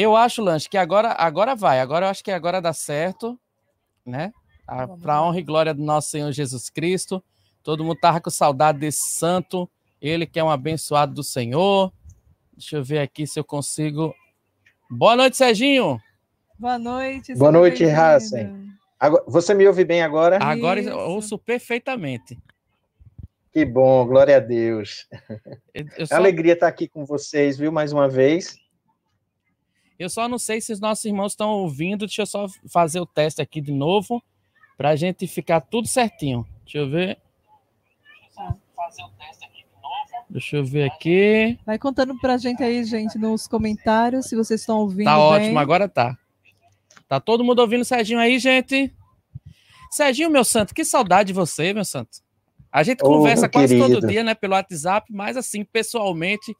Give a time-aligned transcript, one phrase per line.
[0.00, 1.80] Eu acho, Lanche, que agora, agora vai.
[1.80, 3.36] Agora eu acho que agora dá certo,
[4.06, 4.32] né?
[5.02, 7.20] Para a honra e glória do nosso Senhor Jesus Cristo.
[7.64, 9.68] Todo mundo tava com saudade desse santo.
[10.00, 11.92] Ele que é um abençoado do Senhor.
[12.52, 14.14] Deixa eu ver aqui se eu consigo.
[14.88, 16.00] Boa noite, Serginho.
[16.56, 17.34] Boa noite.
[17.34, 18.68] Boa noite, Hassen.
[19.26, 20.38] Você me ouve bem agora?
[20.40, 20.96] Agora Isso.
[20.96, 22.38] ouço perfeitamente.
[23.52, 25.08] Que bom, glória a Deus.
[25.74, 26.14] Eu só...
[26.14, 28.67] Alegria estar aqui com vocês, viu, mais uma vez.
[29.98, 32.06] Eu só não sei se os nossos irmãos estão ouvindo.
[32.06, 34.22] Deixa eu só fazer o teste aqui de novo,
[34.76, 36.46] para a gente ficar tudo certinho.
[36.62, 37.18] Deixa eu ver.
[38.76, 40.26] Fazer o teste aqui de novo.
[40.30, 41.58] Deixa eu ver aqui.
[41.66, 45.06] Vai contando para a gente aí, gente, nos comentários, se vocês estão ouvindo.
[45.06, 45.24] Tá bem.
[45.24, 46.16] ótimo, agora tá.
[47.08, 48.94] Tá todo mundo ouvindo o Serginho aí, gente?
[49.90, 52.20] Serginho, meu santo, que saudade de você, meu santo.
[52.70, 54.00] A gente conversa oh, quase querido.
[54.00, 56.54] todo dia, né, pelo WhatsApp, mas assim, pessoalmente,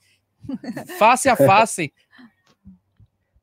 [0.98, 1.92] face a face.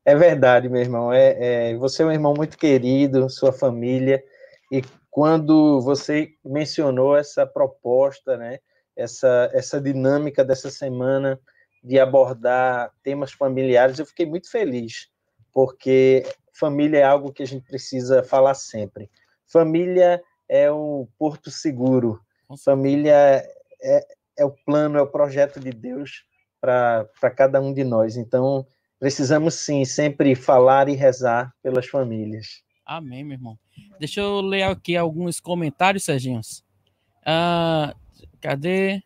[0.06, 1.12] É verdade, meu irmão.
[1.12, 4.22] É, é, você é um irmão muito querido, sua família,
[4.70, 4.80] e
[5.10, 8.60] quando você mencionou essa proposta, né,
[8.94, 11.40] essa, essa dinâmica dessa semana
[11.82, 15.08] de abordar temas familiares, eu fiquei muito feliz,
[15.52, 19.10] porque família é algo que a gente precisa falar sempre.
[19.44, 22.20] Família é o porto seguro
[22.64, 23.44] Família
[23.82, 24.06] é,
[24.38, 26.24] é o plano, é o projeto de Deus
[26.60, 28.16] para cada um de nós.
[28.16, 28.66] Então,
[28.98, 32.62] precisamos sim sempre falar e rezar pelas famílias.
[32.84, 33.58] Amém, meu irmão.
[33.98, 36.40] Deixa eu ler aqui alguns comentários, Serginho.
[37.24, 37.94] Ah,
[38.40, 39.02] cadê?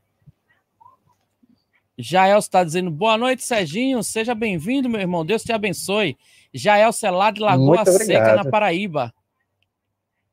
[1.96, 4.02] Jael está dizendo boa noite, Serginho.
[4.02, 5.24] Seja bem-vindo, meu irmão.
[5.24, 6.16] Deus te abençoe.
[6.52, 9.12] Jael Celado de Lagoa Seca, na Paraíba.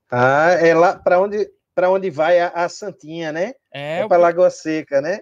[0.10, 3.54] Ah, é lá para onde para onde vai a, a, Santinha, né?
[3.72, 5.20] É, é para Lagoa Seca, né?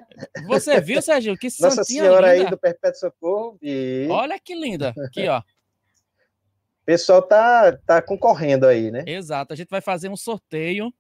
[0.47, 1.35] Você viu, Sérgio?
[1.37, 2.45] Que Santinha Nossa Senhora linda.
[2.45, 3.57] aí do Perpétuo Socorro.
[3.61, 4.07] E...
[4.09, 4.93] Olha que linda.
[5.05, 5.39] Aqui, ó.
[5.39, 5.43] O
[6.87, 9.03] pessoal tá, tá concorrendo aí, né?
[9.05, 9.51] Exato.
[9.51, 10.93] A gente vai fazer um sorteio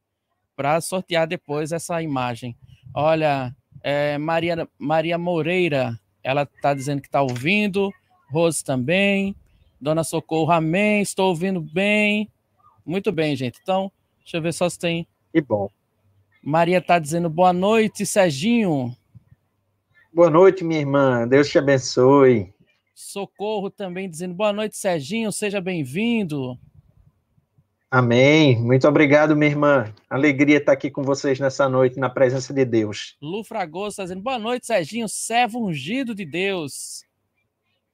[0.57, 2.57] para sortear depois essa imagem.
[2.93, 7.93] Olha, é, Maria, Maria Moreira, ela tá dizendo que tá ouvindo.
[8.29, 9.33] Rose também.
[9.79, 11.01] Dona Socorro, amém.
[11.01, 12.29] Estou ouvindo bem.
[12.85, 13.57] Muito bem, gente.
[13.63, 15.69] Então, deixa eu ver só se tem que bom.
[16.41, 18.95] Maria está dizendo boa noite, Serginho.
[20.13, 21.27] Boa noite, minha irmã.
[21.27, 22.53] Deus te abençoe.
[22.93, 25.33] Socorro também dizendo boa noite, Serginho.
[25.33, 26.57] Seja bem-vindo.
[27.91, 28.57] Amém.
[28.61, 29.93] Muito obrigado, minha irmã.
[30.09, 33.17] Alegria estar aqui com vocês nessa noite, na presença de Deus.
[33.21, 37.03] Lu Fragoso está dizendo boa noite, Serginho, servo ungido de Deus.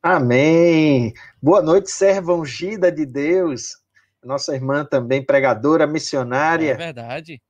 [0.04, 1.12] Amém.
[1.42, 3.81] Boa noite, serva ungida de Deus
[4.24, 6.72] nossa irmã também pregadora, missionária.
[6.72, 7.42] É verdade.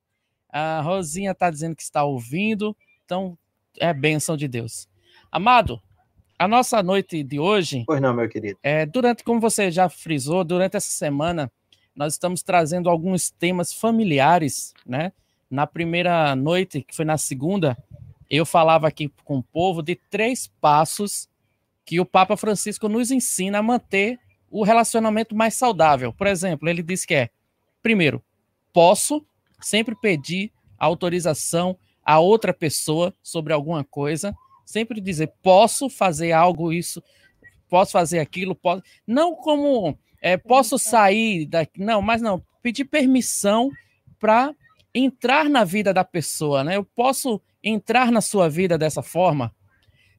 [0.48, 3.38] A Rosinha está dizendo que está ouvindo, então
[3.78, 4.88] é bênção de Deus.
[5.30, 5.80] Amado,
[6.38, 7.84] a nossa noite de hoje.
[7.86, 8.58] Pois não, meu querido.
[8.62, 11.50] É, durante, como você já frisou, durante essa semana,
[11.94, 15.12] nós estamos trazendo alguns temas familiares, né?
[15.50, 17.76] Na primeira noite, que foi na segunda,
[18.28, 21.28] eu falava aqui com o povo de três passos
[21.84, 24.18] que o Papa Francisco nos ensina a manter
[24.52, 26.12] o relacionamento mais saudável.
[26.12, 27.30] Por exemplo, ele diz que é,
[27.82, 28.22] primeiro,
[28.72, 29.24] posso
[29.60, 34.34] sempre pedir autorização a outra pessoa sobre alguma coisa,
[34.66, 37.02] sempre dizer posso fazer algo isso,
[37.68, 43.70] posso fazer aquilo, posso, não como é, posso sair daqui, não, mas não, pedir permissão
[44.18, 44.54] para
[44.94, 46.76] entrar na vida da pessoa, né?
[46.76, 49.54] Eu posso entrar na sua vida dessa forma.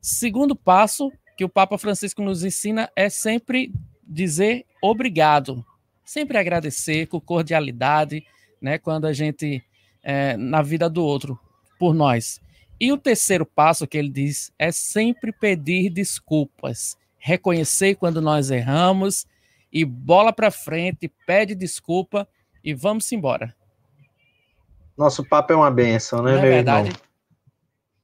[0.01, 3.71] Segundo passo que o Papa Francisco nos ensina é sempre
[4.07, 5.65] dizer obrigado,
[6.03, 8.25] sempre agradecer com cordialidade,
[8.61, 9.63] né, quando a gente
[10.03, 11.39] é, na vida do outro
[11.79, 12.41] por nós.
[12.79, 19.25] E o terceiro passo que ele diz é sempre pedir desculpas, reconhecer quando nós erramos
[19.71, 22.27] e bola para frente, pede desculpa
[22.63, 23.55] e vamos embora.
[24.97, 26.89] Nosso papo é uma benção, né, Não é meu verdade?
[26.89, 27.01] irmão?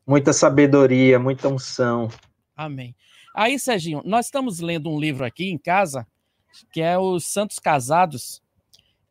[0.07, 2.09] Muita sabedoria, muita unção.
[2.55, 2.95] Amém.
[3.39, 6.05] Aí, Serginho, nós estamos lendo um livro aqui em casa,
[6.73, 8.43] que é Os Santos Casados,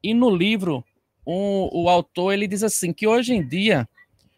[0.02, 0.84] e no livro
[1.26, 3.88] um, o autor ele diz assim que hoje em dia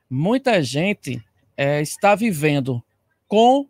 [0.08, 1.20] muita gente
[1.56, 2.80] é, está vivendo
[3.26, 3.68] com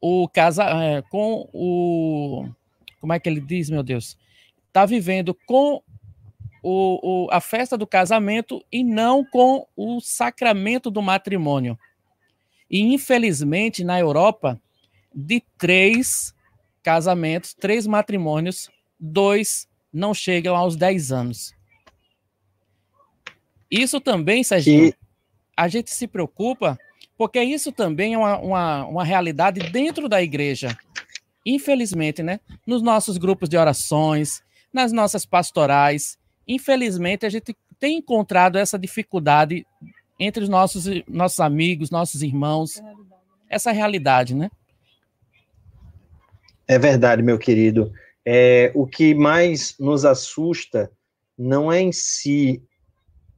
[0.00, 2.48] o casa, é, com o
[3.00, 4.18] como é que ele diz, meu Deus,
[4.66, 5.80] está vivendo com
[6.60, 11.78] o, o, a festa do casamento e não com o sacramento do matrimônio.
[12.68, 14.60] E infelizmente na Europa
[15.16, 16.34] de três
[16.82, 18.68] casamentos, três matrimônios,
[19.00, 21.54] dois não chegam aos 10 anos.
[23.70, 24.94] Isso também, Serginho, e...
[25.56, 26.78] a gente se preocupa,
[27.16, 30.76] porque isso também é uma, uma, uma realidade dentro da igreja.
[31.44, 34.42] infelizmente, né, nos nossos grupos de orações,
[34.72, 39.66] nas nossas pastorais, infelizmente a gente tem encontrado essa dificuldade
[40.18, 42.82] entre os nossos, nossos amigos, nossos irmãos,
[43.48, 44.50] essa realidade, né?
[46.68, 47.92] É verdade, meu querido.
[48.24, 50.90] É, o que mais nos assusta
[51.38, 52.62] não é em si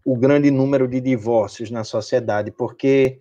[0.05, 3.19] o grande número de divórcios na sociedade, porque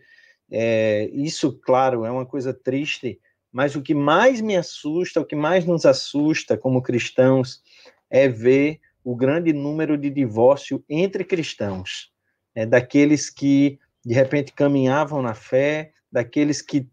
[0.49, 3.19] é, isso, claro, é uma coisa triste,
[3.51, 7.61] mas o que mais me assusta, o que mais nos assusta como cristãos,
[8.09, 12.11] é ver o grande número de divórcio entre cristãos,
[12.55, 16.87] é, daqueles que de repente caminhavam na fé, daqueles que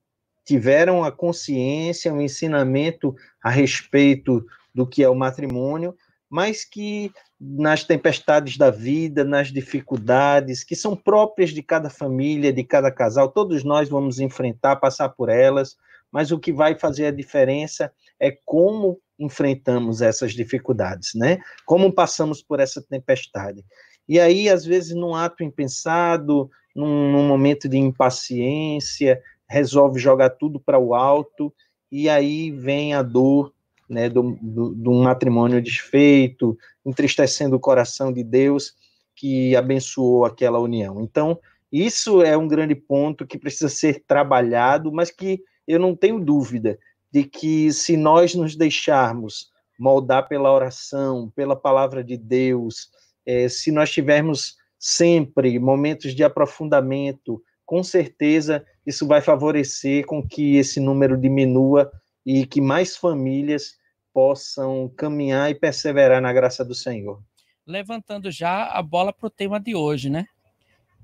[0.45, 4.45] tiveram a consciência, o um ensinamento a respeito
[4.75, 5.97] do que é o matrimônio,
[6.29, 12.65] mas que nas tempestades da vida, nas dificuldades que são próprias de cada família, de
[12.65, 15.77] cada casal, todos nós vamos enfrentar, passar por elas,
[16.11, 21.39] mas o que vai fazer a diferença é como enfrentamos essas dificuldades, né?
[21.65, 23.65] Como passamos por essa tempestade.
[24.09, 29.23] E aí, às vezes, num ato impensado, num, num momento de impaciência,
[29.55, 31.55] resolve jogar tudo para o alto,
[31.91, 33.53] e aí vem a dor
[33.89, 38.75] né, do, do, um matrimônio desfeito, entristecendo o coração de Deus
[39.15, 41.01] que abençoou aquela união.
[41.01, 41.39] Então,
[41.71, 46.79] isso é um grande ponto que precisa ser trabalhado, mas que eu não tenho dúvida
[47.13, 52.91] de que se nós nos deixarmos moldar pela oração, pela palavra de Deus,
[53.25, 60.57] é, se nós tivermos sempre momentos de aprofundamento, com certeza isso vai favorecer com que
[60.57, 61.91] esse número diminua
[62.25, 63.77] e que mais famílias
[64.13, 67.23] possam caminhar e perseverar na graça do Senhor.
[67.67, 70.27] Levantando já a bola para o tema de hoje, né?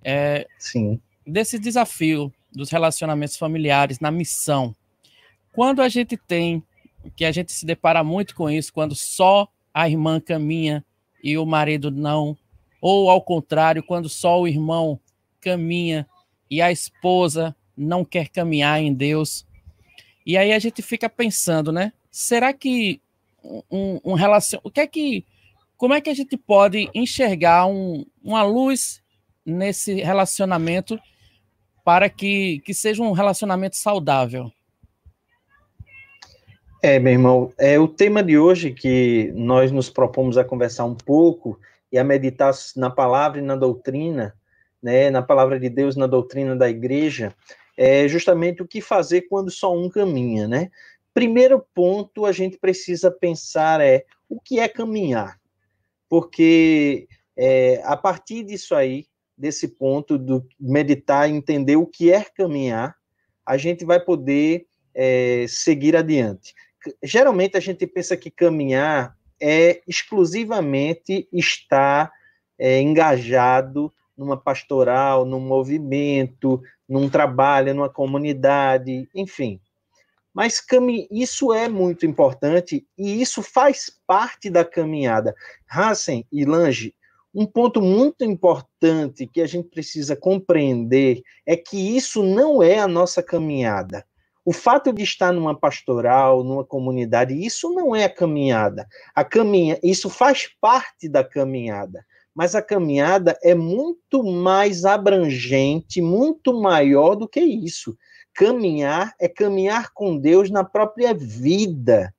[0.05, 1.01] É, Sim.
[1.27, 4.75] Desse desafio dos relacionamentos familiares na missão.
[5.53, 6.63] Quando a gente tem,
[7.17, 10.85] que a gente se depara muito com isso, quando só a irmã caminha
[11.23, 12.37] e o marido não,
[12.81, 14.99] ou ao contrário, quando só o irmão
[15.41, 16.07] caminha
[16.51, 19.47] e a esposa não quer caminhar em Deus.
[20.27, 21.93] E aí a gente fica pensando, né?
[22.11, 23.01] Será que
[23.43, 24.15] um, um
[24.63, 25.25] o que é que,
[25.77, 29.03] como é que a gente pode enxergar um, uma luz
[29.45, 30.99] nesse relacionamento
[31.85, 34.53] para que, que seja um relacionamento saudável?
[36.83, 40.95] É, meu irmão, é o tema de hoje que nós nos propomos a conversar um
[40.95, 41.59] pouco
[41.93, 44.35] e a meditar na palavra e na doutrina,
[44.83, 47.35] né, na palavra de Deus, na doutrina da igreja,
[47.77, 50.71] é justamente o que fazer quando só um caminha, né?
[51.13, 55.39] Primeiro ponto a gente precisa pensar é o que é caminhar,
[56.09, 59.07] porque é, a partir disso aí,
[59.37, 62.95] desse ponto do meditar e entender o que é caminhar,
[63.45, 66.55] a gente vai poder é, seguir adiante.
[67.03, 72.13] Geralmente a gente pensa que caminhar é exclusivamente estar
[72.59, 79.59] é, engajado numa pastoral, num movimento, num trabalho, numa comunidade, enfim.
[80.35, 80.63] Mas
[81.11, 85.35] isso é muito importante e isso faz parte da caminhada.
[85.67, 86.95] Hassen e Lange,
[87.35, 92.87] um ponto muito importante que a gente precisa compreender é que isso não é a
[92.87, 94.05] nossa caminhada.
[94.45, 98.87] O fato de estar numa pastoral, numa comunidade, isso não é a caminhada.
[99.15, 102.05] A caminha, isso faz parte da caminhada
[102.41, 107.95] mas a caminhada é muito mais abrangente, muito maior do que isso.
[108.33, 112.15] Caminhar é caminhar com Deus na própria vida.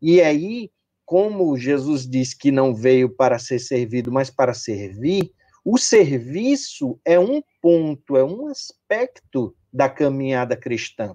[0.00, 0.70] E aí,
[1.04, 5.30] como Jesus disse que não veio para ser servido, mas para servir,
[5.62, 11.14] o serviço é um ponto, é um aspecto da caminhada cristã.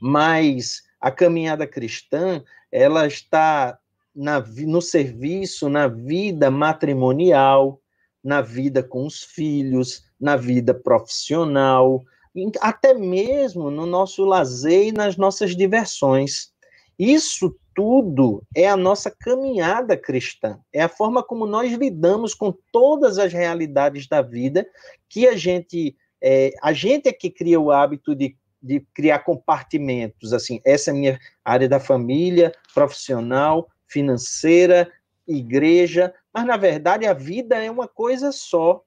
[0.00, 3.76] Mas a caminhada cristã, ela está
[4.14, 7.80] na, no serviço, na vida matrimonial,
[8.22, 12.02] na vida com os filhos, na vida profissional,
[12.60, 16.52] até mesmo no nosso lazer e nas nossas diversões.
[16.98, 23.18] Isso tudo é a nossa caminhada cristã, é a forma como nós lidamos com todas
[23.18, 24.66] as realidades da vida
[25.08, 30.32] que a gente é, a gente é que cria o hábito de, de criar compartimentos,
[30.32, 34.90] assim, essa é a minha área da família, profissional, financeira,
[35.26, 38.82] igreja, mas na verdade a vida é uma coisa só.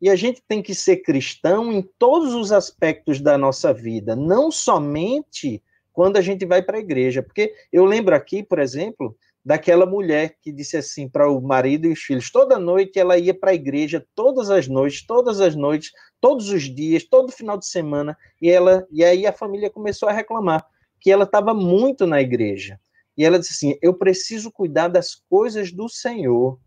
[0.00, 4.50] E a gente tem que ser cristão em todos os aspectos da nossa vida, não
[4.50, 5.62] somente
[5.92, 7.22] quando a gente vai para a igreja.
[7.22, 11.92] Porque eu lembro aqui, por exemplo, daquela mulher que disse assim para o marido e
[11.92, 15.90] os filhos: toda noite ela ia para a igreja, todas as noites, todas as noites,
[16.20, 20.12] todos os dias, todo final de semana, e ela e aí a família começou a
[20.12, 20.64] reclamar
[21.00, 22.78] que ela estava muito na igreja.
[23.18, 26.58] E ela disse assim: Eu preciso cuidar das coisas do Senhor.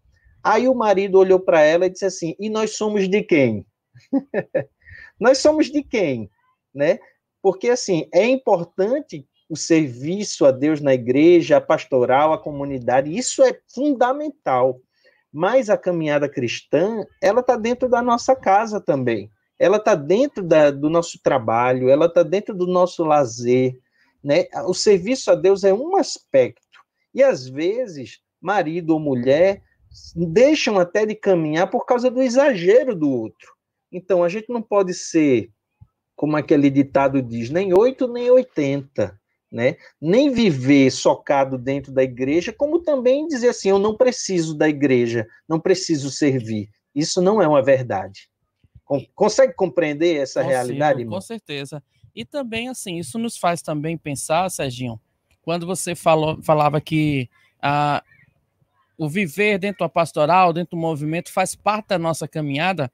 [0.43, 3.65] Aí o marido olhou para ela e disse assim: E nós somos de quem?
[5.17, 6.29] nós somos de quem?
[6.75, 6.99] Né?
[7.41, 13.43] Porque, assim, é importante o serviço a Deus na igreja, a pastoral, a comunidade, isso
[13.43, 14.79] é fundamental.
[15.31, 19.31] Mas a caminhada cristã, ela está dentro da nossa casa também.
[19.57, 23.77] Ela está dentro da, do nosso trabalho, ela está dentro do nosso lazer.
[24.23, 24.45] Né?
[24.65, 26.61] O serviço a Deus é um aspecto.
[27.13, 29.61] E às vezes, marido ou mulher
[30.15, 33.53] deixam até de caminhar por causa do exagero do outro.
[33.91, 35.49] Então, a gente não pode ser,
[36.15, 39.19] como aquele ditado diz, nem oito nem oitenta
[39.51, 39.75] né?
[39.99, 45.27] Nem viver socado dentro da igreja, como também dizer assim, eu não preciso da igreja,
[45.47, 46.69] não preciso servir.
[46.95, 48.29] Isso não é uma verdade.
[49.13, 51.15] Consegue compreender essa Consigo, realidade, irmão?
[51.15, 51.83] Com certeza.
[52.15, 54.99] E também, assim, isso nos faz também pensar, Serginho,
[55.41, 57.29] quando você falou, falava que
[57.61, 58.03] ah,
[58.97, 62.91] o viver dentro da pastoral, dentro do movimento, faz parte da nossa caminhada.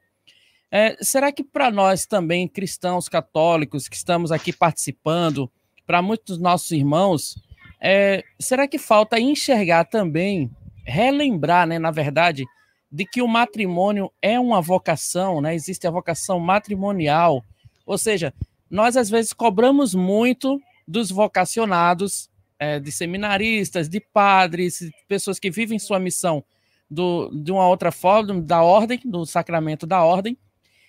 [0.72, 5.52] É, será que para nós também, cristãos católicos, que estamos aqui participando,
[5.86, 7.36] para muitos dos nossos irmãos,
[7.80, 10.52] é, será que falta enxergar também,
[10.86, 12.46] relembrar, né, na verdade,
[12.92, 15.54] de que o matrimônio é uma vocação, né?
[15.54, 17.44] Existe a vocação matrimonial.
[17.86, 18.34] Ou seja,
[18.70, 25.78] nós às vezes cobramos muito dos vocacionados, é, de seminaristas, de padres, pessoas que vivem
[25.78, 26.44] sua missão
[26.90, 30.38] do, de uma outra forma, da ordem, do sacramento da ordem,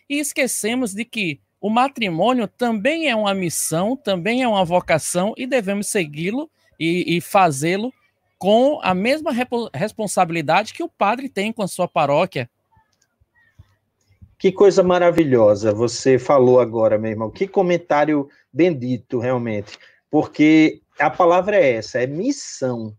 [0.09, 5.47] e esquecemos de que o matrimônio também é uma missão, também é uma vocação e
[5.47, 7.93] devemos segui-lo e, e fazê-lo
[8.39, 9.33] com a mesma
[9.75, 12.49] responsabilidade que o padre tem com a sua paróquia.
[14.39, 17.31] Que coisa maravilhosa você falou agora, meu irmão.
[17.31, 19.79] Que comentário bendito, realmente.
[20.11, 22.97] Porque a palavra é essa, é missão.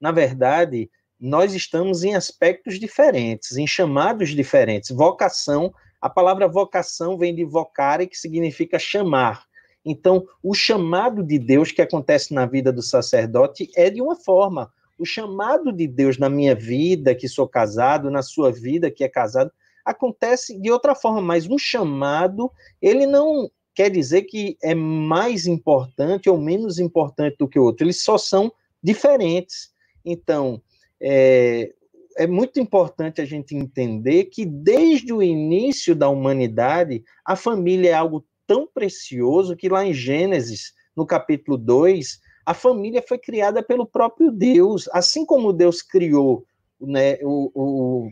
[0.00, 4.90] Na verdade, nós estamos em aspectos diferentes, em chamados diferentes.
[4.90, 9.44] Vocação a palavra vocação vem de vocare, que significa chamar.
[9.84, 14.72] Então, o chamado de Deus que acontece na vida do sacerdote é de uma forma.
[14.98, 19.08] O chamado de Deus na minha vida, que sou casado, na sua vida, que é
[19.08, 19.50] casado,
[19.90, 26.28] acontece de outra forma, mas um chamado, ele não quer dizer que é mais importante
[26.28, 29.70] ou menos importante do que o outro, eles só são diferentes.
[30.04, 30.60] Então,
[31.00, 31.72] é,
[32.16, 37.94] é muito importante a gente entender que desde o início da humanidade, a família é
[37.94, 43.86] algo tão precioso que lá em Gênesis, no capítulo 2, a família foi criada pelo
[43.86, 44.88] próprio Deus.
[44.92, 46.44] Assim como Deus criou
[46.80, 48.10] né, o, o,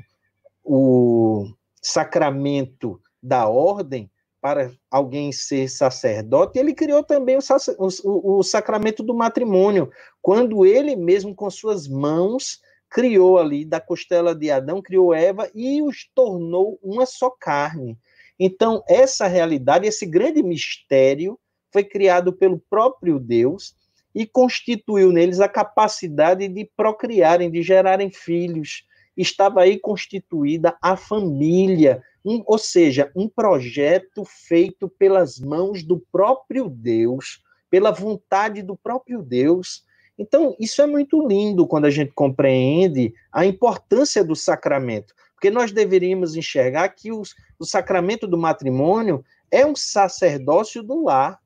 [0.65, 1.55] o
[1.89, 9.13] sacramento da ordem para alguém ser sacerdote, ele criou também o, o, o sacramento do
[9.15, 9.91] matrimônio,
[10.23, 15.83] quando ele mesmo, com suas mãos, criou ali da costela de Adão, criou Eva e
[15.83, 17.99] os tornou uma só carne.
[18.39, 21.39] Então, essa realidade, esse grande mistério,
[21.73, 23.75] foi criado pelo próprio Deus
[24.15, 28.85] e constituiu neles a capacidade de procriarem, de gerarem filhos.
[29.19, 36.71] Estava aí constituída a família, um, ou seja, um projeto feito pelas mãos do próprio
[36.71, 39.87] Deus, pela vontade do próprio Deus
[40.19, 45.71] então, isso é muito lindo quando a gente compreende a importância do sacramento, porque nós
[45.71, 51.39] deveríamos enxergar que os, o sacramento do matrimônio é um sacerdócio do lar.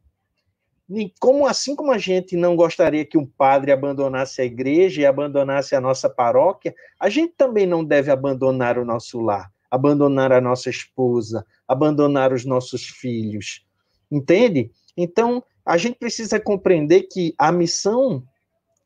[1.19, 5.75] Como assim como a gente não gostaria que um padre abandonasse a igreja e abandonasse
[5.75, 10.69] a nossa paróquia, a gente também não deve abandonar o nosso lar, abandonar a nossa
[10.69, 13.65] esposa, abandonar os nossos filhos.
[14.11, 14.71] Entende?
[14.97, 18.23] Então, a gente precisa compreender que a missão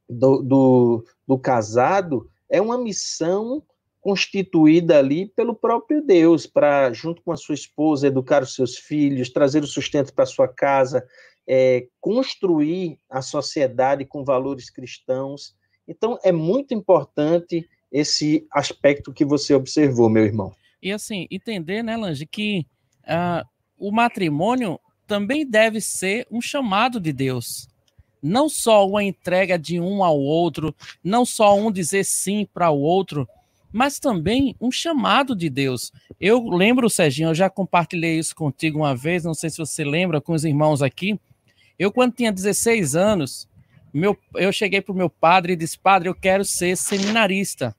[0.09, 3.63] do, do, do casado é uma missão
[4.07, 9.31] constituída ali pelo próprio Deus, para, junto com a sua esposa, educar os seus filhos,
[9.31, 11.05] trazer o sustento para sua casa,
[11.45, 15.57] é, construir a sociedade com valores cristãos.
[15.89, 20.55] Então, é muito importante esse aspecto que você observou, meu irmão.
[20.81, 22.65] E assim, entender, né, Lange, que
[23.09, 23.45] uh,
[23.77, 27.67] o matrimônio também deve ser um chamado de Deus
[28.23, 32.81] não só uma entrega de um ao outro, não só um dizer sim para o
[32.81, 33.29] outro,
[33.77, 35.93] mas também um chamado de Deus.
[36.19, 40.19] Eu lembro, Serginho, eu já compartilhei isso contigo uma vez, não sei se você lembra,
[40.19, 41.21] com os irmãos aqui.
[41.79, 43.47] Eu, quando tinha 16 anos,
[43.93, 47.77] meu, eu cheguei para o meu padre e disse: Padre, eu quero ser seminarista.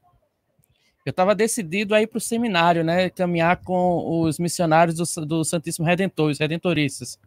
[1.03, 3.09] Eu estava decidido a ir para o seminário, né?
[3.09, 7.17] Caminhar com os missionários do, do Santíssimo Redentor, os redentoristas.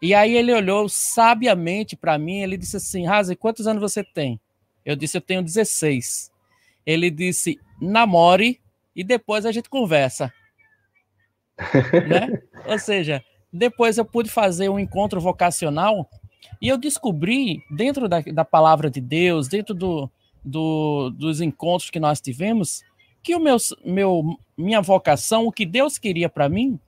[0.00, 4.40] E aí ele olhou sabiamente para mim, ele disse assim: Razi, quantos anos você tem?
[4.86, 6.32] Eu disse: Eu tenho 16.
[6.86, 7.58] Ele disse:
[7.90, 8.60] namore
[8.94, 10.32] e depois a gente conversa.
[12.08, 12.42] né?
[12.66, 16.08] Ou seja, depois eu pude fazer um encontro vocacional
[16.60, 20.10] e eu descobri, dentro da, da palavra de Deus, dentro do,
[20.44, 22.82] do, dos encontros que nós tivemos,
[23.22, 26.78] que o meu, meu, minha vocação, o que Deus queria para mim,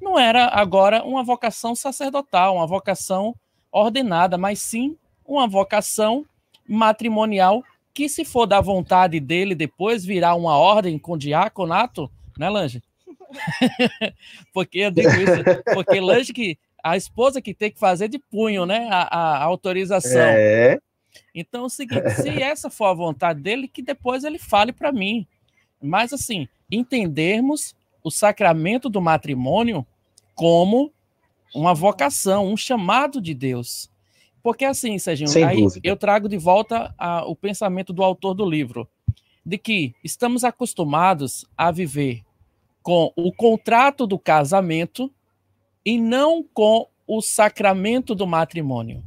[0.00, 3.34] não era agora uma vocação sacerdotal, uma vocação
[3.70, 6.26] ordenada, mas sim uma vocação
[6.68, 12.82] matrimonial que, se for da vontade dele depois virar uma ordem com diaconato, né, Lange?
[14.52, 18.66] porque eu digo isso, porque Lange que a esposa que tem que fazer de punho,
[18.66, 20.20] né, a, a autorização.
[20.20, 20.78] É.
[21.34, 24.90] Então, é o seguinte, se essa for a vontade dele, que depois ele fale para
[24.90, 25.26] mim.
[25.80, 29.86] Mas, assim, entendermos o sacramento do matrimônio
[30.34, 30.92] como
[31.54, 33.90] uma vocação, um chamado de Deus.
[34.42, 35.88] Porque assim, Serginho, Sem aí dúvida.
[35.88, 38.88] eu trago de volta a, o pensamento do autor do livro,
[39.44, 42.22] de que estamos acostumados a viver
[42.82, 45.12] com o contrato do casamento
[45.84, 49.02] e não com o sacramento do matrimônio.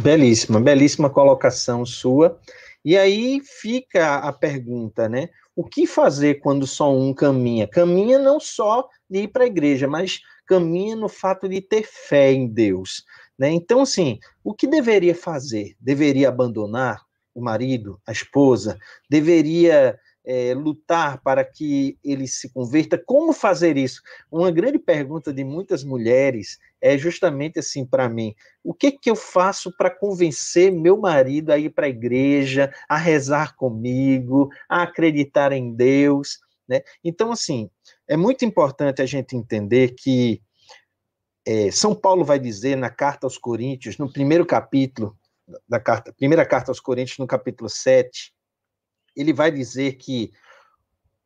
[0.00, 2.38] Belíssima, belíssima colocação sua.
[2.84, 5.28] E aí fica a pergunta, né?
[5.54, 7.66] O que fazer quando só um caminha?
[7.66, 12.32] Caminha não só de ir para a igreja, mas caminha no fato de ter fé
[12.32, 13.04] em Deus.
[13.38, 13.50] Né?
[13.50, 15.76] Então, assim, o que deveria fazer?
[15.80, 17.02] Deveria abandonar
[17.34, 18.78] o marido, a esposa?
[19.10, 22.98] Deveria é, lutar para que ele se converta?
[22.98, 24.02] Como fazer isso?
[24.30, 28.34] Uma grande pergunta de muitas mulheres é justamente assim para mim:
[28.64, 32.96] o que, que eu faço para convencer meu marido a ir para a igreja, a
[32.96, 36.40] rezar comigo, a acreditar em Deus?
[36.68, 36.80] Né?
[37.04, 37.70] Então, assim,
[38.08, 40.42] é muito importante a gente entender que
[41.46, 45.16] é, São Paulo vai dizer na carta aos Coríntios, no primeiro capítulo
[45.68, 48.34] da carta, primeira carta aos Coríntios, no capítulo 7,
[49.16, 50.32] ele vai dizer que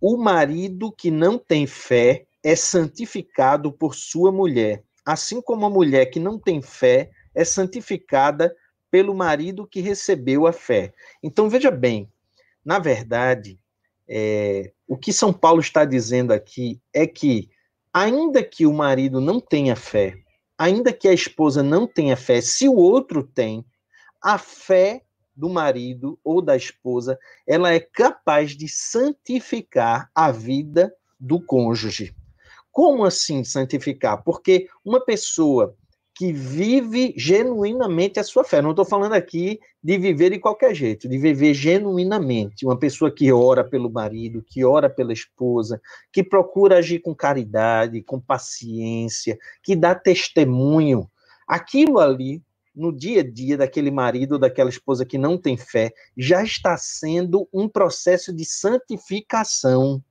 [0.00, 6.06] o marido que não tem fé é santificado por sua mulher, assim como a mulher
[6.06, 8.54] que não tem fé é santificada
[8.90, 10.92] pelo marido que recebeu a fé.
[11.22, 12.10] Então, veja bem,
[12.64, 13.59] na verdade,
[14.10, 17.48] é, o que São Paulo está dizendo aqui é que,
[17.94, 20.16] ainda que o marido não tenha fé,
[20.58, 23.64] ainda que a esposa não tenha fé, se o outro tem,
[24.20, 25.02] a fé
[25.34, 32.14] do marido ou da esposa, ela é capaz de santificar a vida do cônjuge.
[32.72, 34.22] Como assim santificar?
[34.24, 35.76] Porque uma pessoa
[36.20, 41.08] que vive genuinamente a sua fé, não estou falando aqui de viver de qualquer jeito,
[41.08, 45.80] de viver genuinamente, uma pessoa que ora pelo marido, que ora pela esposa,
[46.12, 51.10] que procura agir com caridade, com paciência, que dá testemunho,
[51.48, 52.42] aquilo ali
[52.76, 57.48] no dia a dia daquele marido daquela esposa que não tem fé, já está sendo
[57.50, 60.04] um processo de santificação,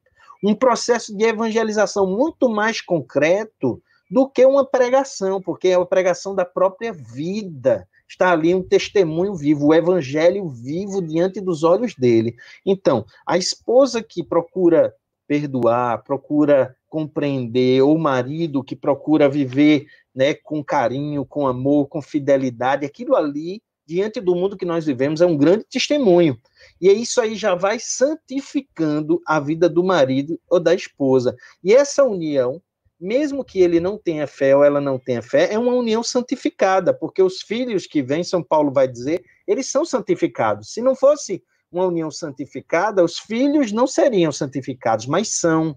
[0.43, 6.34] um processo de evangelização muito mais concreto do que uma pregação, porque é a pregação
[6.34, 7.88] da própria vida.
[8.08, 12.36] Está ali um testemunho vivo, o evangelho vivo diante dos olhos dele.
[12.65, 14.93] Então, a esposa que procura
[15.28, 22.02] perdoar, procura compreender, ou o marido que procura viver né, com carinho, com amor, com
[22.02, 26.36] fidelidade, aquilo ali, diante do mundo que nós vivemos, é um grande testemunho.
[26.82, 31.36] E isso aí já vai santificando a vida do marido ou da esposa.
[31.63, 32.60] E essa união,
[32.99, 36.93] mesmo que ele não tenha fé ou ela não tenha fé, é uma união santificada,
[36.93, 40.73] porque os filhos que vêm, São Paulo vai dizer, eles são santificados.
[40.73, 45.75] Se não fosse uma união santificada, os filhos não seriam santificados, mas são.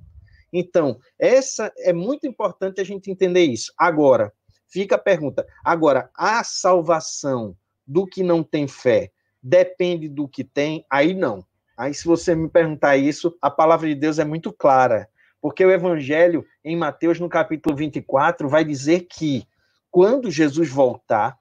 [0.53, 3.73] Então, essa é muito importante a gente entender isso.
[3.79, 4.33] Agora,
[4.69, 7.57] fica a pergunta: agora, a salvação
[7.87, 9.11] do que não tem fé
[9.43, 10.85] depende do que tem?
[10.91, 11.45] Aí não.
[11.77, 15.09] Aí, se você me perguntar isso, a palavra de Deus é muito clara.
[15.43, 19.45] Porque o Evangelho, em Mateus, no capítulo 24, vai dizer que
[19.91, 21.37] quando Jesus voltar,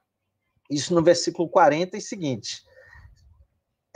[0.68, 2.64] isso no versículo 40 e seguinte,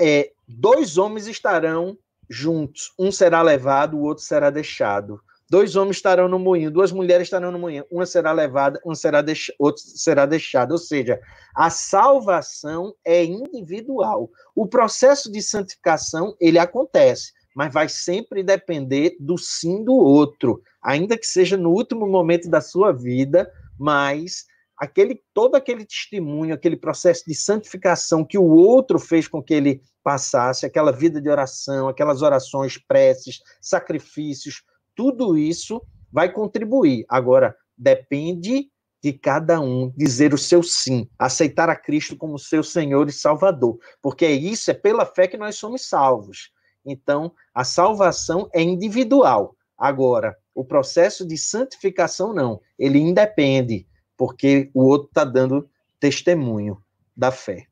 [0.00, 1.98] é, dois homens estarão
[2.30, 5.20] juntos, um será levado, o outro será deixado.
[5.48, 9.22] Dois homens estarão no moinho, duas mulheres estarão no moinho, uma será levada, um será
[9.22, 9.50] deix...
[9.58, 10.72] outro será deixado.
[10.72, 11.20] Ou seja,
[11.54, 14.30] a salvação é individual.
[14.54, 21.16] O processo de santificação, ele acontece, mas vai sempre depender do sim do outro, ainda
[21.16, 24.44] que seja no último momento da sua vida, mas
[24.76, 29.80] aquele todo aquele testemunho, aquele processo de santificação que o outro fez com que ele
[30.04, 34.62] passasse, aquela vida de oração, aquelas orações, preces, sacrifícios,
[34.94, 35.80] tudo isso
[36.12, 37.06] vai contribuir.
[37.08, 38.68] Agora, depende
[39.02, 43.78] de cada um dizer o seu sim, aceitar a Cristo como seu Senhor e Salvador,
[44.02, 46.54] porque é isso, é pela fé que nós somos salvos.
[46.86, 49.56] Então, a salvação é individual.
[49.76, 55.68] Agora, o processo de santificação não, ele independe, porque o outro está dando
[56.00, 56.80] testemunho
[57.14, 57.66] da fé.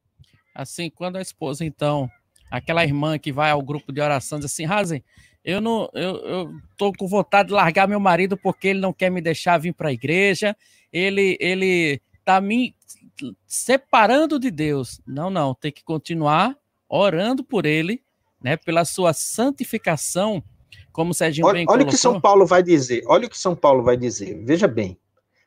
[0.55, 2.11] Assim, quando a esposa, então,
[2.51, 5.03] aquela irmã que vai ao grupo de oração, diz assim, Razen,
[5.45, 9.11] eu não, eu, eu tô com vontade de largar meu marido porque ele não quer
[9.11, 10.57] me deixar vir para a igreja,
[10.93, 12.75] ele, ele tá me
[13.47, 15.01] separando de Deus.
[15.07, 16.57] Não, não, tem que continuar
[16.89, 18.03] orando por ele,
[18.45, 20.45] né, pela sua santificação,
[20.93, 23.39] como o Serginho olha, bem olha o que São Paulo vai dizer, olha o que
[23.39, 24.99] São Paulo vai dizer, veja bem,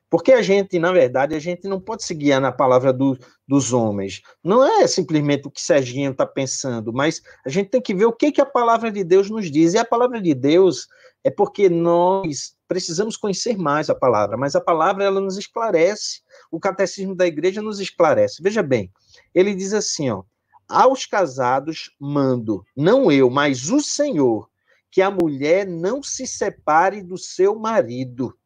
[0.10, 3.74] porque a gente, na verdade, a gente não pode se guiar na palavra do, dos
[3.74, 4.22] homens.
[4.42, 8.14] Não é simplesmente o que Serginho está pensando, mas a gente tem que ver o
[8.14, 9.74] que, que a palavra de Deus nos diz.
[9.74, 10.88] E a palavra de Deus
[11.26, 16.22] é porque nós precisamos conhecer mais a palavra, mas a palavra ela nos esclarece.
[16.50, 18.42] O catecismo da igreja nos esclarece.
[18.42, 18.90] Veja bem,
[19.36, 20.24] ele diz assim, ó,
[20.67, 24.49] aos casados mando, não eu, mas o Senhor,
[24.91, 28.38] que a mulher não se separe do seu marido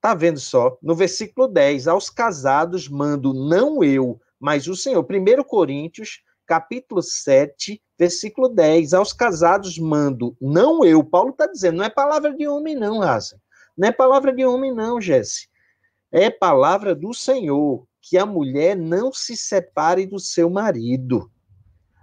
[0.00, 0.78] Tá vendo só?
[0.80, 5.04] No versículo 10, aos casados mando não eu, mas o Senhor.
[5.04, 11.02] 1 Coríntios, capítulo 7, versículo 10, aos casados mando não eu.
[11.02, 13.40] Paulo está dizendo, não é palavra de homem não, Raza.
[13.76, 15.48] Não é palavra de homem não, Jesse.
[16.12, 21.30] É palavra do Senhor, que a mulher não se separe do seu marido.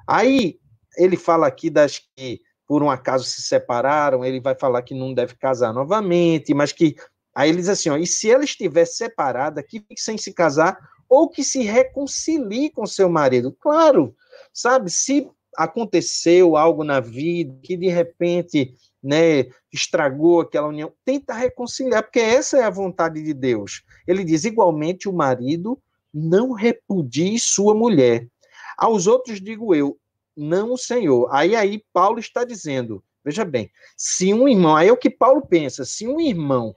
[0.08, 0.60] Aí,
[0.98, 5.14] ele fala aqui das que por um acaso se separaram, ele vai falar que não
[5.14, 6.96] deve casar novamente, mas que
[7.36, 10.80] Aí ele diz assim: ó, e se ela estiver separada, que fique sem se casar,
[11.10, 13.52] ou que se reconcilie com seu marido.
[13.60, 14.16] Claro,
[14.54, 18.74] sabe, se aconteceu algo na vida que de repente
[19.06, 23.84] né, estragou aquela união, tenta reconciliar, porque essa é a vontade de Deus.
[24.08, 25.80] Ele diz: igualmente o marido
[26.12, 28.28] não repudie sua mulher.
[28.76, 29.96] Aos outros digo eu,
[30.36, 31.30] não o Senhor.
[31.32, 35.46] Aí aí Paulo está dizendo, veja bem, se um irmão, aí é o que Paulo
[35.46, 36.74] pensa, se um irmão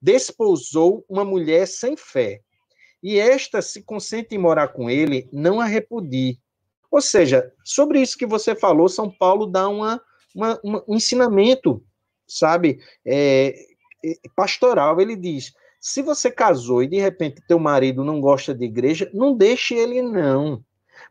[0.00, 2.40] desposou uma mulher sem fé,
[3.02, 6.38] e esta se consente em morar com ele, não a repudie.
[6.92, 10.00] Ou seja, sobre isso que você falou, São Paulo dá uma,
[10.34, 11.82] uma, uma um ensinamento,
[12.26, 13.54] sabe, é,
[14.04, 15.00] é, pastoral.
[15.00, 19.34] Ele diz: se você casou e de repente teu marido não gosta de igreja, não
[19.34, 20.62] deixe ele não.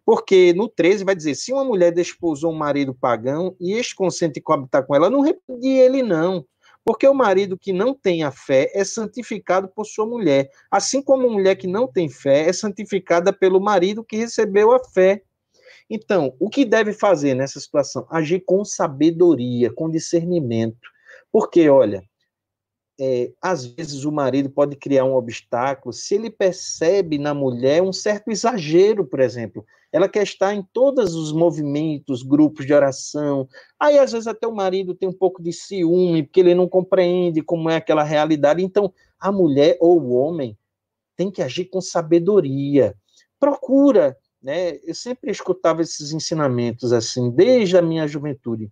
[0.05, 4.41] Porque no 13 vai dizer: se uma mulher desposou um marido pagão e este consente
[4.41, 6.45] coabitar com ela, não repudie ele não.
[6.86, 11.27] Porque o marido que não tem a fé é santificado por sua mulher, assim como
[11.27, 15.21] a mulher que não tem fé é santificada pelo marido que recebeu a fé.
[15.89, 18.06] Então, o que deve fazer nessa situação?
[18.10, 20.88] Agir com sabedoria, com discernimento.
[21.32, 22.04] Porque, olha,
[22.99, 27.93] é, às vezes o marido pode criar um obstáculo se ele percebe na mulher um
[27.93, 33.47] certo exagero, por exemplo ela quer estar em todos os movimentos, grupos de oração.
[33.80, 37.41] Aí, às vezes, até o marido tem um pouco de ciúme, porque ele não compreende
[37.41, 38.63] como é aquela realidade.
[38.63, 40.58] Então, a mulher ou o homem
[41.15, 42.95] tem que agir com sabedoria.
[43.39, 44.78] Procura, né?
[44.84, 48.71] Eu sempre escutava esses ensinamentos assim, desde a minha juventude.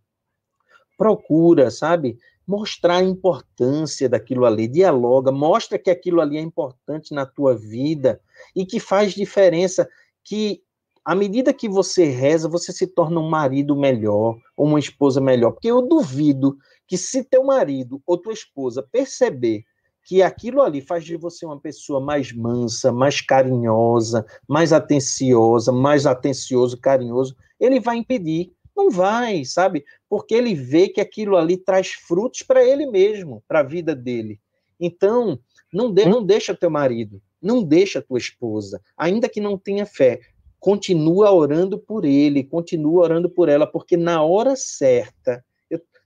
[0.98, 2.18] Procura, sabe?
[2.48, 8.22] Mostrar a importância daquilo ali, dialoga, mostra que aquilo ali é importante na tua vida
[8.56, 9.88] e que faz diferença,
[10.24, 10.64] que
[11.04, 15.52] à medida que você reza, você se torna um marido melhor, ou uma esposa melhor.
[15.52, 19.64] Porque eu duvido que se teu marido ou tua esposa perceber
[20.08, 26.06] que aquilo ali faz de você uma pessoa mais mansa, mais carinhosa, mais atenciosa, mais
[26.06, 28.54] atencioso, carinhoso, ele vai impedir.
[28.74, 29.84] Não vai, sabe?
[30.08, 34.40] Porque ele vê que aquilo ali traz frutos para ele mesmo, para a vida dele.
[34.80, 35.38] Então,
[35.74, 40.22] não, de, não deixa teu marido, não deixa tua esposa, ainda que não tenha fé
[40.60, 45.46] continua orando por ele, continua orando por ela, porque na hora certa,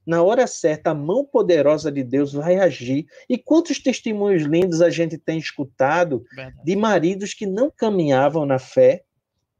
[0.06, 3.06] na hora certa, a mão poderosa de Deus vai agir.
[3.30, 6.64] E quantos testemunhos lindos a gente tem escutado Verdade.
[6.64, 9.04] de maridos que não caminhavam na fé,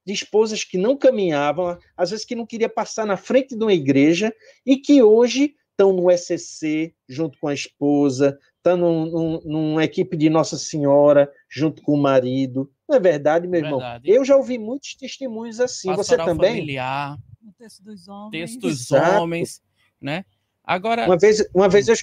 [0.06, 3.74] de esposas que não caminhavam, às vezes que não queria passar na frente de uma
[3.74, 4.34] igreja
[4.66, 10.18] e que hoje estão no SCC junto com a esposa, estão num, num, numa equipe
[10.18, 12.72] de Nossa Senhora junto com o marido.
[12.88, 13.80] Não é verdade, meu irmão?
[13.80, 14.10] Verdade.
[14.10, 15.96] Eu já ouvi muitos testemunhos assim.
[15.96, 16.60] Pastoral Você também?
[16.60, 18.32] Familiar, o texto dos homens.
[18.32, 19.62] Texto dos homens,
[20.02, 20.26] né?
[20.64, 21.06] Agora.
[21.06, 21.96] Uma vez, uma vez eu,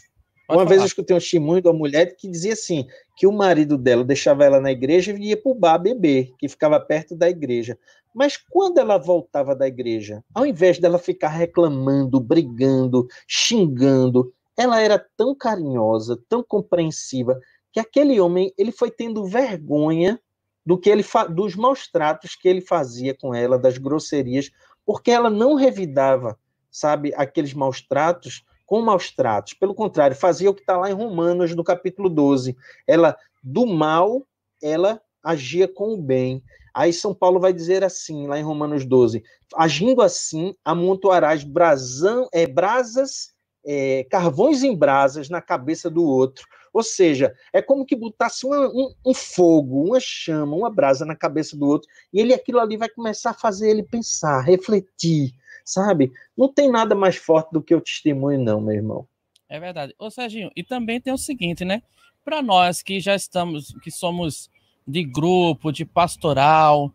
[0.49, 3.77] uma vez eu escutei um testemunho de uma mulher que dizia assim: que o marido
[3.77, 7.29] dela deixava ela na igreja e ia para o bar beber, que ficava perto da
[7.29, 7.79] igreja.
[8.15, 14.99] Mas quando ela voltava da igreja, ao invés dela ficar reclamando, brigando, xingando, ela era
[15.17, 17.39] tão carinhosa, tão compreensiva,
[17.73, 20.19] que aquele homem ele foi tendo vergonha
[20.65, 24.51] do que ele dos maus tratos que ele fazia com ela, das grosserias,
[24.85, 26.39] porque ela não revidava,
[26.79, 29.55] sabe, aqueles maus tratos com maus tratos.
[29.55, 32.55] Pelo contrário, fazia o que está lá em Romanos, no capítulo 12.
[32.87, 34.27] Ela, do mal,
[34.63, 36.43] ela agia com o bem.
[36.75, 39.25] Aí São Paulo vai dizer assim, lá em Romanos 12:
[39.57, 43.33] agindo assim, amontoarás brasão, é, brasas,
[43.67, 46.47] é, carvões em brasas na cabeça do outro.
[46.71, 51.17] Ou seja, é como que botasse uma, um, um, fogo, uma chama, uma brasa na
[51.17, 55.33] cabeça do outro, e ele aquilo ali vai começar a fazer ele pensar, refletir,
[55.69, 56.13] sabe?
[56.37, 59.09] Não tem nada mais forte do que o testemunho, não, meu irmão.
[59.49, 59.95] É verdade.
[59.99, 61.83] Ô, Serginho, e também tem o seguinte, né?
[62.25, 64.51] Para nós que já estamos, que somos
[64.87, 66.93] de grupo, de pastoral,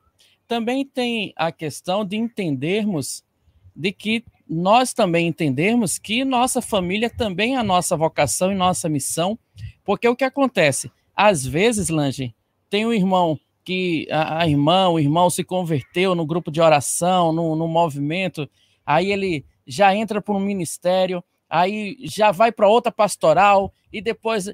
[0.47, 3.23] também tem a questão de entendermos
[3.75, 8.89] de que nós também entendermos que nossa família também é a nossa vocação e nossa
[8.89, 9.38] missão,
[9.83, 10.91] porque o que acontece?
[11.15, 12.36] Às vezes, Lange,
[12.69, 17.32] tem um irmão que a, a irmã, o irmão se converteu no grupo de oração,
[17.32, 18.49] no, no movimento,
[18.86, 24.54] aí ele já entra para um ministério, aí já vai para outra pastoral e depois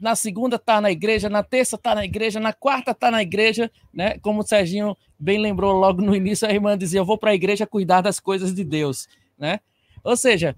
[0.00, 3.70] na segunda está na igreja, na terça está na igreja, na quarta está na igreja,
[3.92, 4.18] né?
[4.18, 7.34] Como o Serginho bem lembrou logo no início, a irmã dizia: Eu vou para a
[7.34, 9.60] igreja cuidar das coisas de Deus, né?
[10.02, 10.56] Ou seja,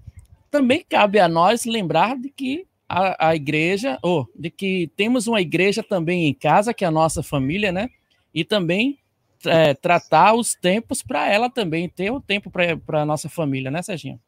[0.49, 5.41] também cabe a nós lembrar de que a, a igreja, ou de que temos uma
[5.41, 7.89] igreja também em casa, que é a nossa família, né?
[8.33, 8.99] E também
[9.45, 13.81] é, tratar os tempos para ela também ter o tempo para a nossa família, né,
[13.81, 14.19] Serginho?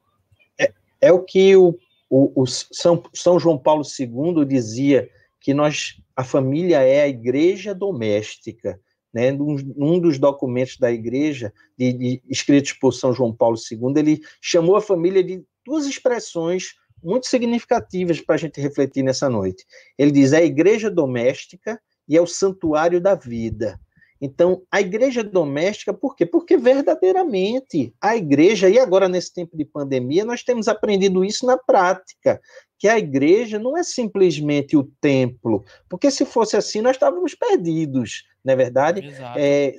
[0.59, 1.77] É, é o que o
[2.09, 7.73] o, o São, São João Paulo II dizia que nós, a família é a igreja
[7.73, 8.79] doméstica.
[9.13, 9.31] Né?
[9.33, 14.21] Um, um dos documentos da igreja, de, de, escritos por São João Paulo II, ele
[14.41, 19.65] chamou a família de duas expressões muito significativas para a gente refletir nessa noite.
[19.97, 23.79] Ele diz: é a igreja doméstica e é o santuário da vida.
[24.19, 26.25] Então, a igreja doméstica, por quê?
[26.25, 31.57] Porque verdadeiramente a igreja, e agora nesse tempo de pandemia, nós temos aprendido isso na
[31.57, 32.41] prática,
[32.79, 38.23] que a igreja não é simplesmente o templo, porque se fosse assim, nós estávamos perdidos,
[38.43, 39.01] não é verdade?
[39.37, 39.75] É,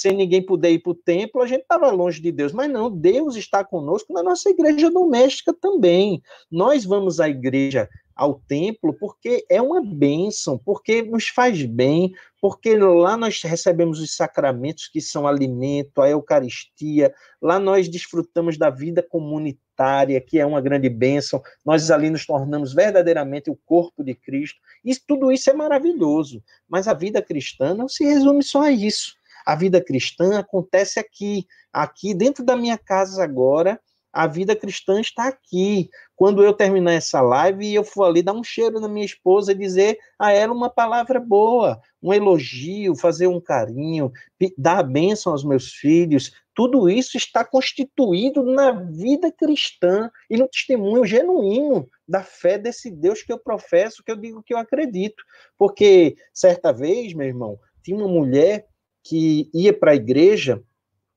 [0.00, 2.52] sem ninguém poder ir para o templo, a gente estava longe de Deus.
[2.52, 6.22] Mas não, Deus está conosco na nossa igreja doméstica também.
[6.50, 7.88] Nós vamos à igreja
[8.20, 14.14] ao templo porque é uma bênção, porque nos faz bem, porque lá nós recebemos os
[14.14, 20.60] sacramentos que são alimento, a Eucaristia, lá nós desfrutamos da vida comunitária, que é uma
[20.60, 25.54] grande bênção, nós ali nos tornamos verdadeiramente o corpo de Cristo, e tudo isso é
[25.54, 29.18] maravilhoso, mas a vida cristã não se resume só a isso.
[29.46, 33.80] A vida cristã acontece aqui, aqui dentro da minha casa agora,
[34.12, 35.88] a vida cristã está aqui.
[36.16, 39.58] Quando eu terminar essa live, eu for ali dar um cheiro na minha esposa e
[39.58, 44.12] dizer a ela uma palavra boa, um elogio, fazer um carinho,
[44.58, 46.32] dar bênção aos meus filhos.
[46.54, 53.22] Tudo isso está constituído na vida cristã e no testemunho genuíno da fé desse Deus
[53.22, 55.22] que eu professo, que eu digo que eu acredito.
[55.56, 58.66] Porque certa vez, meu irmão, tinha uma mulher
[59.02, 60.62] que ia para a igreja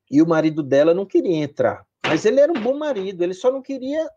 [0.10, 3.52] e o marido dela não queria entrar mas ele era um bom marido, ele só
[3.52, 4.08] não queria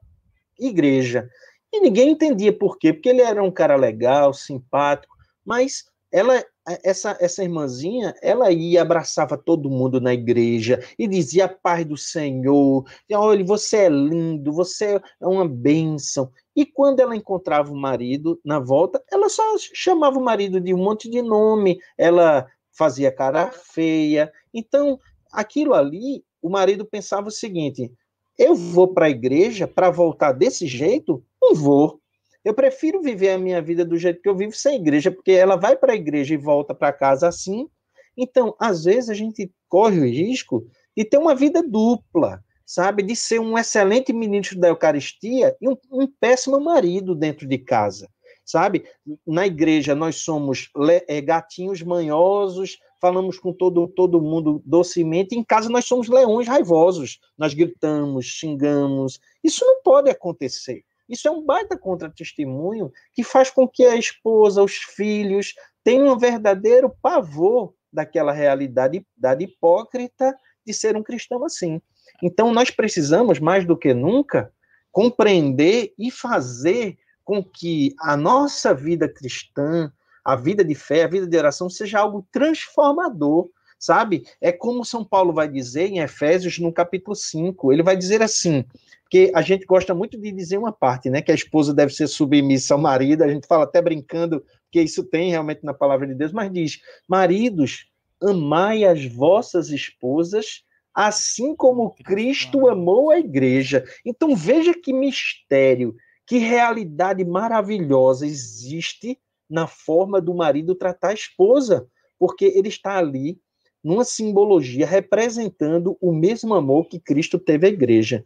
[0.59, 1.29] igreja.
[1.72, 6.44] E ninguém entendia por quê, porque ele era um cara legal, simpático, mas ela
[6.83, 11.96] essa, essa irmãzinha, ela ia, abraçava todo mundo na igreja e dizia a paz do
[11.96, 16.29] Senhor, olha, você é lindo, você é uma bênção.
[16.57, 19.42] E quando ela encontrava o marido na volta, ela só
[19.74, 24.32] chamava o marido de um monte de nome, ela fazia cara feia.
[24.52, 24.98] Então,
[25.32, 27.92] aquilo ali o marido pensava o seguinte:
[28.38, 31.24] eu vou para a igreja para voltar desse jeito?
[31.40, 32.00] Não vou.
[32.44, 35.56] Eu prefiro viver a minha vida do jeito que eu vivo sem igreja, porque ela
[35.56, 37.68] vai para a igreja e volta para casa assim.
[38.16, 40.64] Então, às vezes, a gente corre o risco
[40.96, 43.02] de ter uma vida dupla, sabe?
[43.02, 48.08] De ser um excelente ministro da Eucaristia e um, um péssimo marido dentro de casa,
[48.46, 48.85] sabe?
[49.26, 50.70] Na igreja, nós somos
[51.09, 57.18] é, gatinhos manhosos, falamos com todo, todo mundo docemente, em casa nós somos leões raivosos,
[57.37, 59.20] nós gritamos, xingamos.
[59.42, 60.85] Isso não pode acontecer.
[61.09, 65.54] Isso é um baita contra-testemunho que faz com que a esposa, os filhos,
[65.85, 71.80] tenham um verdadeiro pavor daquela realidade da hipócrita de ser um cristão assim.
[72.22, 74.52] Então, nós precisamos, mais do que nunca,
[74.90, 79.92] compreender e fazer com que a nossa vida cristã,
[80.24, 84.24] a vida de fé, a vida de oração seja algo transformador, sabe?
[84.40, 87.72] É como São Paulo vai dizer em Efésios, no capítulo 5.
[87.72, 88.64] Ele vai dizer assim,
[89.10, 91.20] que a gente gosta muito de dizer uma parte, né?
[91.20, 95.02] Que a esposa deve ser submissa ao marido, a gente fala até brincando, que isso
[95.02, 97.88] tem realmente na palavra de Deus, mas diz: maridos,
[98.22, 100.62] amai as vossas esposas,
[100.94, 103.84] assim como Cristo amou a igreja.
[104.04, 111.88] Então veja que mistério, que realidade maravilhosa existe na forma do marido tratar a esposa,
[112.18, 113.38] porque ele está ali
[113.82, 118.24] numa simbologia representando o mesmo amor que Cristo teve à igreja.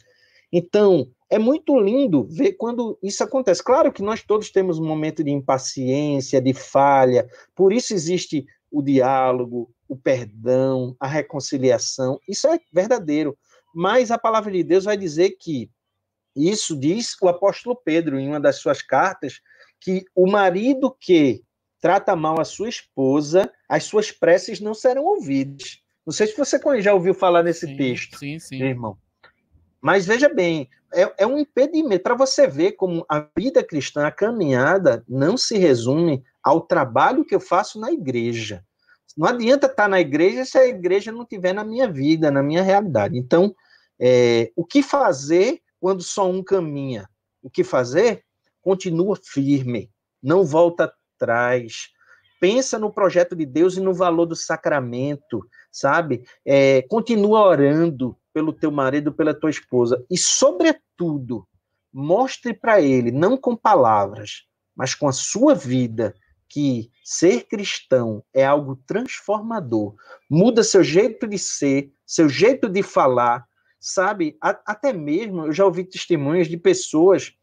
[0.51, 3.63] Então, é muito lindo ver quando isso acontece.
[3.63, 8.83] Claro que nós todos temos um momento de impaciência, de falha, por isso existe o
[8.83, 12.19] diálogo, o perdão, a reconciliação.
[12.27, 13.37] Isso é verdadeiro.
[13.75, 15.71] Mas a palavra de Deus vai dizer que
[16.35, 19.41] isso diz o apóstolo Pedro em uma das suas cartas,
[19.81, 21.43] que o marido que
[21.81, 25.81] trata mal a sua esposa, as suas preces não serão ouvidas.
[26.07, 28.63] Não sei se você já ouviu falar nesse sim, texto, sim, sim.
[28.63, 28.99] irmão.
[29.81, 34.11] Mas veja bem, é, é um impedimento para você ver como a vida cristã, a
[34.11, 38.65] caminhada, não se resume ao trabalho que eu faço na igreja.
[39.17, 42.63] Não adianta estar na igreja se a igreja não estiver na minha vida, na minha
[42.63, 43.19] realidade.
[43.19, 43.55] Então,
[43.99, 47.09] é, o que fazer quando só um caminha?
[47.43, 48.23] O que fazer?
[48.61, 49.91] Continua firme,
[50.23, 51.89] não volta atrás.
[52.39, 56.25] Pensa no projeto de Deus e no valor do sacramento, sabe?
[56.45, 60.05] É, continua orando, pelo teu marido, pela tua esposa.
[60.11, 61.47] E, sobretudo,
[61.93, 66.15] mostre para ele, não com palavras, mas com a sua vida,
[66.49, 69.95] que ser cristão é algo transformador.
[70.29, 73.47] Muda seu jeito de ser, seu jeito de falar,
[73.81, 74.37] sabe?
[74.41, 77.35] Até mesmo eu já ouvi testemunhos de pessoas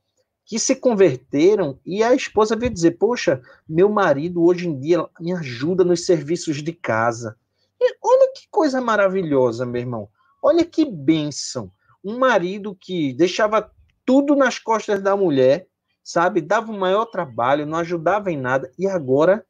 [0.45, 5.34] que se converteram e a esposa veio dizer: Poxa, meu marido hoje em dia me
[5.34, 7.36] ajuda nos serviços de casa.
[7.82, 10.10] E olha que coisa maravilhosa, meu irmão.
[10.41, 11.71] Olha que bênção.
[12.04, 13.69] Um marido que deixava
[14.06, 15.67] tudo nas costas da mulher,
[16.04, 16.39] sabe?
[16.39, 19.45] Dava o maior trabalho, não ajudava em nada, e agora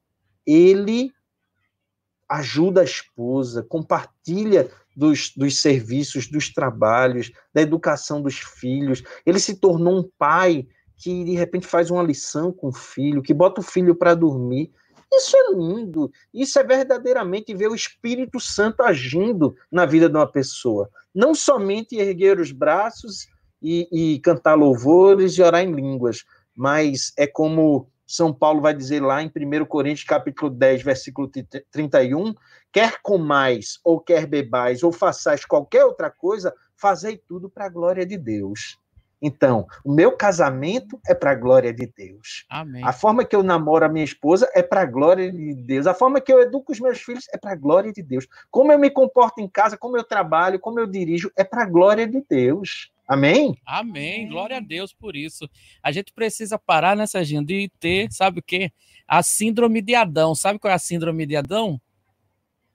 [0.46, 1.12] ele
[2.30, 9.04] ajuda a esposa, compartilha dos, dos serviços, dos trabalhos, da educação dos filhos.
[9.26, 13.34] Ele se tornou um pai que de repente faz uma lição com o filho, que
[13.34, 14.72] bota o filho para dormir.
[15.14, 16.12] Isso é lindo.
[16.34, 20.90] Isso é verdadeiramente ver o Espírito Santo agindo na vida de uma pessoa.
[21.14, 23.28] Não somente erguer os braços
[23.62, 29.02] e, e cantar louvores e orar em línguas, mas é como São Paulo vai dizer
[29.02, 31.30] lá em 1 Coríntios capítulo 10, versículo
[31.72, 32.34] 31,
[32.72, 38.06] quer comais, ou quer bebais, ou façais qualquer outra coisa, fazei tudo para a glória
[38.06, 38.80] de Deus.
[39.22, 42.46] Então, o meu casamento é para a glória de Deus.
[42.50, 42.84] Amém.
[42.84, 45.88] A forma que eu namoro a minha esposa é para a glória de Deus.
[45.88, 48.28] A forma que eu educo os meus filhos é para a glória de Deus.
[48.52, 51.66] Como eu me comporto em casa, como eu trabalho, como eu dirijo, é para a
[51.66, 52.92] glória de Deus.
[53.08, 53.58] Amém?
[53.66, 54.28] Amém.
[54.28, 55.50] Glória a Deus por isso.
[55.82, 58.72] A gente precisa parar nessa agenda de ter, sabe o quê?
[59.08, 60.36] A síndrome de Adão.
[60.36, 61.80] Sabe qual é a síndrome de Adão?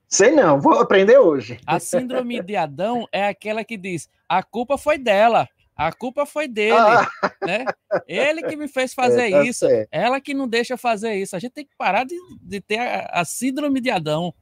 [0.09, 1.59] Sei não, vou aprender hoje.
[1.67, 5.49] A síndrome de Adão é aquela que diz: a culpa foi dela.
[5.75, 7.09] A culpa foi dele, ah.
[7.43, 7.65] né?
[8.07, 9.67] Ele que me fez fazer é, tá isso.
[9.67, 9.89] Certo.
[9.91, 11.35] Ela que não deixa fazer isso.
[11.35, 14.35] A gente tem que parar de, de ter a, a síndrome de Adão.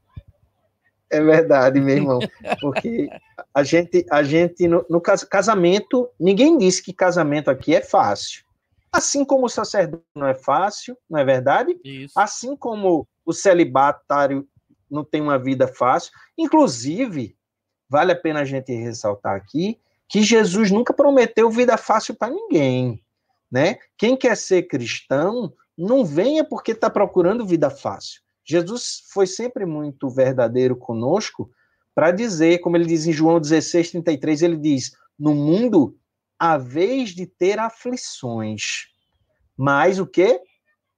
[1.11, 2.18] É verdade, meu irmão.
[2.61, 3.09] Porque
[3.53, 8.44] a gente, a gente no, no casamento, ninguém disse que casamento aqui é fácil.
[8.92, 11.79] Assim como o sacerdote não é fácil, não é verdade?
[11.85, 12.18] Isso.
[12.18, 14.46] Assim como o celibatário
[14.90, 16.12] não tem uma vida fácil.
[16.37, 17.37] Inclusive,
[17.88, 23.01] vale a pena a gente ressaltar aqui que Jesus nunca prometeu vida fácil para ninguém,
[23.51, 23.79] né?
[23.96, 28.20] Quem quer ser cristão, não venha porque está procurando vida fácil.
[28.51, 31.49] Jesus foi sempre muito verdadeiro conosco
[31.95, 35.97] para dizer, como ele diz em João 16, 33, ele diz: No mundo,
[36.37, 38.89] a vez de ter aflições,
[39.57, 40.41] mas o que?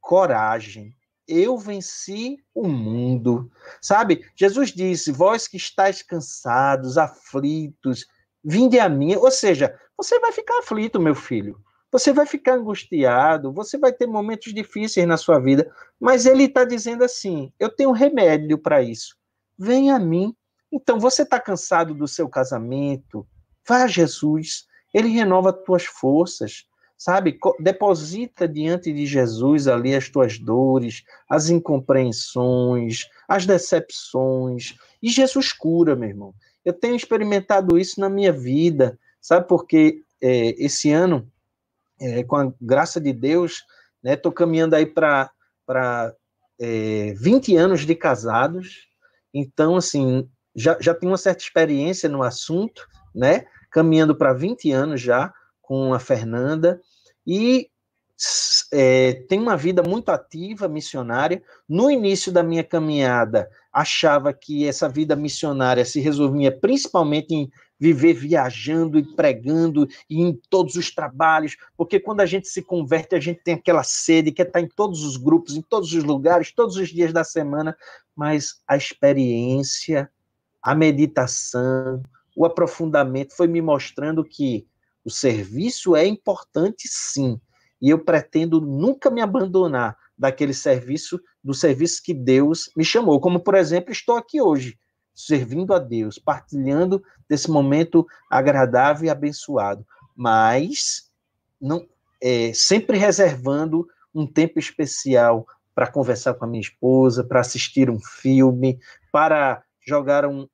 [0.00, 0.94] Coragem.
[1.28, 3.50] Eu venci o mundo.
[3.82, 4.24] Sabe?
[4.34, 8.06] Jesus disse: Vós que estáis cansados, aflitos,
[8.42, 9.14] vinde a mim.
[9.16, 11.62] Ou seja, você vai ficar aflito, meu filho.
[11.92, 16.64] Você vai ficar angustiado, você vai ter momentos difíceis na sua vida, mas ele está
[16.64, 19.14] dizendo assim: eu tenho remédio para isso.
[19.58, 20.34] Venha a mim.
[20.72, 23.26] Então, você está cansado do seu casamento?
[23.68, 24.66] Vá a Jesus.
[24.94, 26.64] Ele renova as tuas forças,
[26.96, 27.38] sabe?
[27.60, 34.76] Deposita diante de Jesus ali as tuas dores, as incompreensões, as decepções.
[35.02, 36.34] E Jesus cura, meu irmão.
[36.64, 39.46] Eu tenho experimentado isso na minha vida, sabe?
[39.46, 41.30] Porque é, esse ano,
[42.02, 43.62] é, com a graça de Deus,
[44.02, 45.30] né, estou caminhando aí para
[46.60, 48.88] é, 20 anos de casados.
[49.32, 53.46] Então, assim, já, já tenho uma certa experiência no assunto, né?
[53.70, 56.80] Caminhando para 20 anos já com a Fernanda,
[57.26, 57.70] e
[58.72, 61.42] é, tenho uma vida muito ativa, missionária.
[61.68, 67.50] No início da minha caminhada, achava que essa vida missionária se resolvia principalmente em
[67.82, 73.16] viver viajando e pregando e em todos os trabalhos, porque quando a gente se converte,
[73.16, 76.52] a gente tem aquela sede, quer estar em todos os grupos, em todos os lugares,
[76.52, 77.76] todos os dias da semana,
[78.14, 80.08] mas a experiência,
[80.62, 82.00] a meditação,
[82.36, 84.64] o aprofundamento foi me mostrando que
[85.04, 87.40] o serviço é importante sim,
[87.80, 93.40] e eu pretendo nunca me abandonar daquele serviço, do serviço que Deus me chamou, como
[93.40, 94.78] por exemplo, estou aqui hoje
[95.14, 99.86] servindo a Deus, partilhando desse momento agradável e abençoado,
[100.16, 101.10] mas
[101.60, 101.86] não
[102.20, 107.98] é, sempre reservando um tempo especial para conversar com a minha esposa, para assistir um
[107.98, 108.78] filme,
[109.10, 110.46] para jogar um,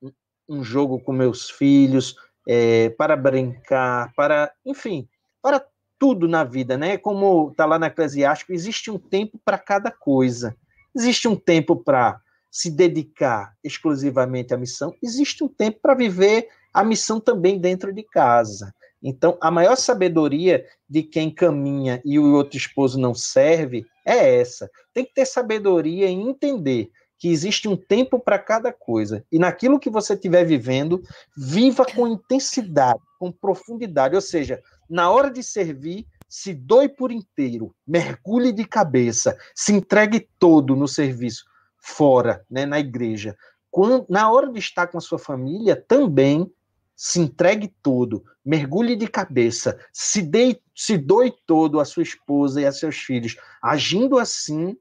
[0.47, 2.15] um jogo com meus filhos,
[2.47, 5.07] é, para brincar, para, enfim,
[5.41, 5.63] para
[5.99, 6.97] tudo na vida, né?
[6.97, 10.55] Como está lá na Eclesiástico, existe um tempo para cada coisa.
[10.95, 12.19] Existe um tempo para
[12.51, 18.03] se dedicar exclusivamente à missão, existe um tempo para viver a missão também dentro de
[18.03, 18.73] casa.
[19.01, 24.69] Então, a maior sabedoria de quem caminha e o outro esposo não serve é essa.
[24.93, 29.25] Tem que ter sabedoria em entender que existe um tempo para cada coisa.
[29.31, 31.03] E naquilo que você estiver vivendo,
[31.35, 34.15] viva com intensidade, com profundidade.
[34.15, 40.27] Ou seja, na hora de servir, se doe por inteiro, mergulhe de cabeça, se entregue
[40.37, 41.43] todo no serviço,
[41.79, 43.35] fora, né, na igreja.
[43.71, 46.51] Quando, na hora de estar com a sua família, também
[46.95, 52.65] se entregue todo, mergulhe de cabeça, se, dê, se doe todo à sua esposa e
[52.65, 53.37] a seus filhos.
[53.63, 54.75] Agindo assim,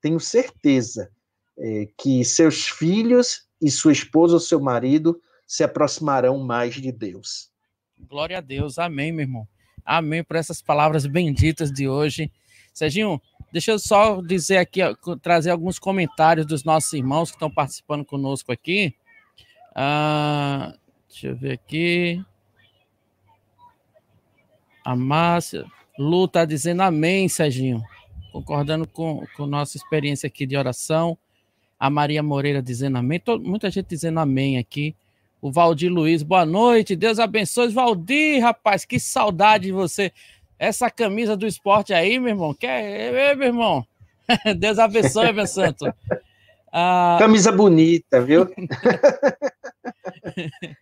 [0.00, 1.10] tenho certeza
[1.58, 7.50] é, que seus filhos e sua esposa ou seu marido se aproximarão mais de Deus.
[7.98, 9.48] Glória a Deus, amém, meu irmão.
[9.84, 12.30] Amém por essas palavras benditas de hoje.
[12.72, 13.20] Serginho,
[13.52, 14.80] deixa eu só dizer aqui,
[15.22, 18.94] trazer alguns comentários dos nossos irmãos que estão participando conosco aqui.
[19.74, 20.74] Ah,
[21.08, 22.24] deixa eu ver aqui.
[24.84, 25.64] A Márcia.
[25.98, 27.82] Lu está dizendo amém, Serginho.
[28.32, 31.18] Concordando com, com nossa experiência aqui de oração.
[31.78, 33.20] A Maria Moreira dizendo amém.
[33.40, 34.94] Muita gente dizendo amém aqui.
[35.40, 36.96] O Valdir Luiz, boa noite.
[36.96, 37.68] Deus abençoe.
[37.68, 40.12] Valdir, rapaz, que saudade de você.
[40.58, 43.86] Essa camisa do esporte aí, meu irmão, quer, meu irmão?
[44.58, 45.92] Deus abençoe, meu santo.
[46.72, 48.46] Ah, camisa bonita, viu?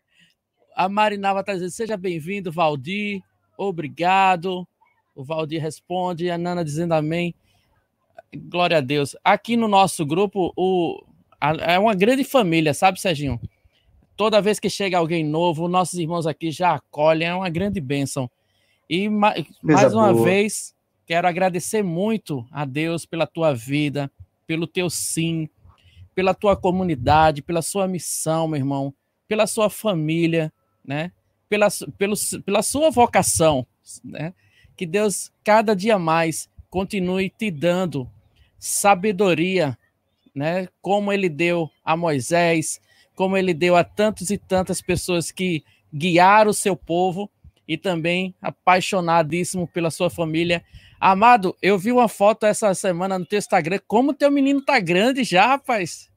[0.75, 3.21] a Marinava está dizendo: seja bem-vindo, Valdir.
[3.57, 4.67] Obrigado.
[5.15, 7.35] O Valdir responde, a Nana dizendo amém.
[8.35, 9.15] Glória a Deus.
[9.23, 11.05] Aqui no nosso grupo, o,
[11.41, 13.41] a, é uma grande família, sabe, Serginho?
[14.17, 18.29] Toda vez que chega alguém novo, nossos irmãos aqui já acolhem, é uma grande bênção.
[18.89, 20.25] E ma mais uma boa.
[20.25, 20.75] vez,
[21.07, 24.11] quero agradecer muito a Deus pela tua vida,
[24.47, 25.49] pelo teu sim,
[26.15, 28.95] pela tua comunidade, pela sua missão, meu irmão,
[29.27, 30.53] pela sua família,
[30.85, 31.13] né?
[31.49, 31.69] Pela,
[31.99, 32.15] pelo,
[32.45, 33.67] pela sua vocação,
[34.05, 34.35] né?
[34.77, 38.11] Que Deus cada dia mais continue te dando
[38.59, 39.79] sabedoria,
[40.35, 40.69] né?
[40.83, 42.81] Como ele deu a Moisés,
[43.15, 47.31] como ele deu a tantos e tantas pessoas que guiaram o seu povo
[47.67, 50.63] e também apaixonadíssimo pela sua família.
[51.01, 53.79] Amado, eu vi uma foto essa semana no teu Instagram.
[53.87, 56.11] Como teu menino tá grande já, rapaz?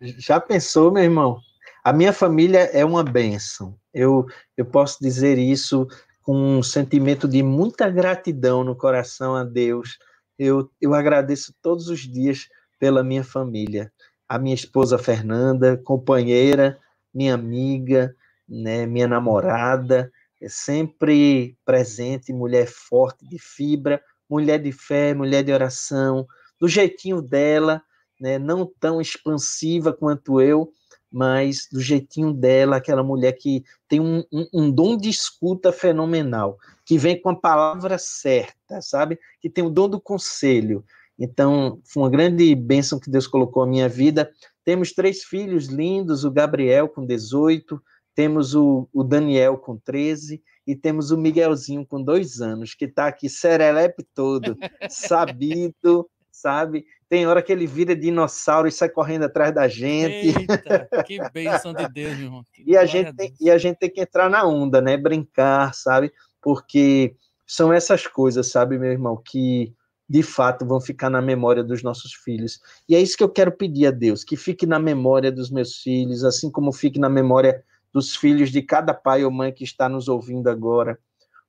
[0.00, 1.40] Já pensou, meu irmão?
[1.82, 3.74] A minha família é uma bênção.
[3.92, 5.86] Eu, eu posso dizer isso
[6.22, 9.98] com um sentimento de muita gratidão no coração a Deus.
[10.38, 12.48] Eu, eu agradeço todos os dias
[12.78, 13.90] pela minha família.
[14.28, 16.78] A minha esposa Fernanda, companheira,
[17.14, 18.14] minha amiga,
[18.48, 25.52] né, minha namorada, é sempre presente, mulher forte de fibra, mulher de fé, mulher de
[25.52, 26.26] oração,
[26.60, 27.82] do jeitinho dela,
[28.20, 30.72] né, não tão expansiva quanto eu,
[31.10, 36.58] mas do jeitinho dela, aquela mulher que tem um, um, um, dom de escuta fenomenal,
[36.84, 39.18] que vem com a palavra certa, sabe?
[39.40, 40.84] Que tem o dom do conselho.
[41.18, 44.30] Então, foi uma grande bênção que Deus colocou na minha vida.
[44.64, 47.80] Temos três filhos lindos, o Gabriel com 18,
[48.18, 53.06] temos o, o Daniel com 13 e temos o Miguelzinho com dois anos, que está
[53.06, 54.58] aqui serelepe todo,
[54.90, 56.84] sabido, sabe?
[57.08, 60.36] Tem hora que ele vira dinossauro e sai correndo atrás da gente.
[60.36, 62.46] Eita, que bênção de Deus, meu irmão.
[62.58, 64.96] e, a gente tem, e a gente tem que entrar na onda, né?
[64.96, 66.12] Brincar, sabe?
[66.42, 67.14] Porque
[67.46, 69.72] são essas coisas, sabe, meu irmão, que
[70.08, 72.60] de fato vão ficar na memória dos nossos filhos.
[72.88, 75.76] E é isso que eu quero pedir a Deus, que fique na memória dos meus
[75.76, 77.62] filhos, assim como fique na memória
[77.92, 80.98] dos filhos de cada pai ou mãe que está nos ouvindo agora.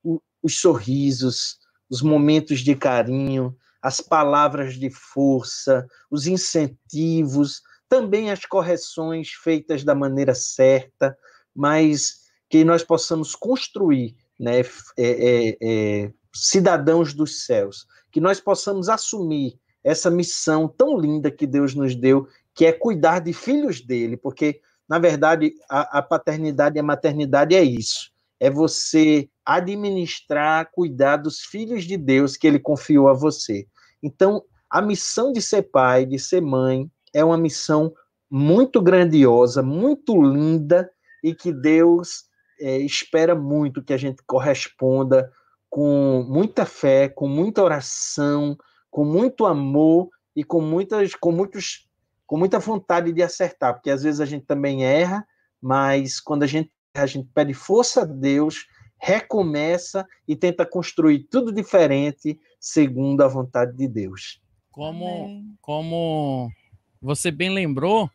[0.04, 1.60] O, os sorrisos,
[1.90, 9.96] os momentos de carinho, as palavras de força, os incentivos, também as correções feitas da
[9.96, 11.18] maneira certa,
[11.56, 14.64] mas que nós possamos construir né, é,
[14.98, 21.74] é, é, cidadãos dos céus, que nós possamos assumir essa missão tão linda que Deus
[21.74, 26.80] nos deu, que é cuidar de filhos dele, porque, na verdade, a, a paternidade e
[26.80, 33.08] a maternidade é isso, é você administrar, cuidar dos filhos de Deus que ele confiou
[33.08, 33.68] a você.
[34.02, 37.94] Então, a missão de ser pai, de ser mãe, é uma missão
[38.30, 40.90] muito grandiosa, muito linda
[41.24, 42.26] e que Deus
[42.60, 45.32] é, espera muito que a gente corresponda
[45.70, 48.58] com muita fé, com muita oração,
[48.90, 51.89] com muito amor e com muitas, com muitos,
[52.30, 55.26] com muita vontade de acertar, porque às vezes a gente também erra,
[55.60, 58.68] mas quando a gente a gente pede força a Deus,
[59.00, 64.40] recomeça e tenta construir tudo diferente segundo a vontade de Deus.
[64.70, 66.52] Como, como
[67.02, 68.08] você bem lembrou,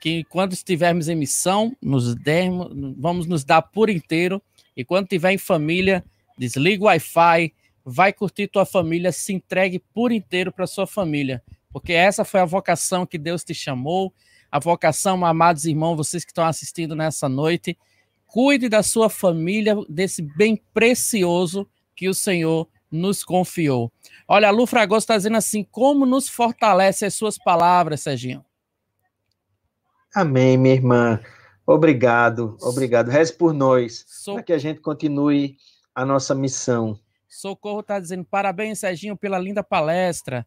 [0.00, 4.42] que quando estivermos em missão, nos dermos, vamos nos dar por inteiro,
[4.76, 6.04] e quando estiver em família,
[6.36, 7.52] desliga o Wi-Fi,
[7.84, 11.40] vai curtir tua família, se entregue por inteiro para sua família,
[11.72, 14.12] porque essa foi a vocação que Deus te chamou,
[14.50, 17.78] a vocação, amados irmãos, vocês que estão assistindo nessa noite,
[18.26, 23.92] cuide da sua família, desse bem precioso que o Senhor nos confiou.
[24.26, 28.44] Olha, a Lu Fragoso está dizendo assim: como nos fortalece as suas palavras, Serginho?
[30.14, 31.20] Amém, minha irmã.
[31.64, 33.10] Obrigado, obrigado.
[33.10, 35.56] Reze por nós, para que a gente continue
[35.94, 36.98] a nossa missão.
[37.28, 40.44] Socorro está dizendo: parabéns, Serginho, pela linda palestra.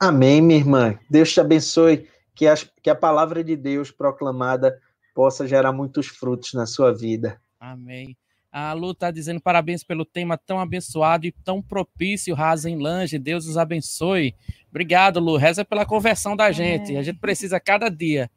[0.00, 0.98] Amém, minha irmã.
[1.08, 2.08] Deus te abençoe.
[2.34, 4.76] Que a, que a palavra de Deus proclamada
[5.14, 7.40] possa gerar muitos frutos na sua vida.
[7.60, 8.16] Amém.
[8.50, 13.18] A Lu está dizendo parabéns pelo tema tão abençoado e tão propício, Rasen Lange.
[13.18, 14.34] Deus os abençoe.
[14.70, 15.36] Obrigado, Lu.
[15.36, 16.96] Reza pela conversão da gente.
[16.96, 18.30] A gente precisa cada dia.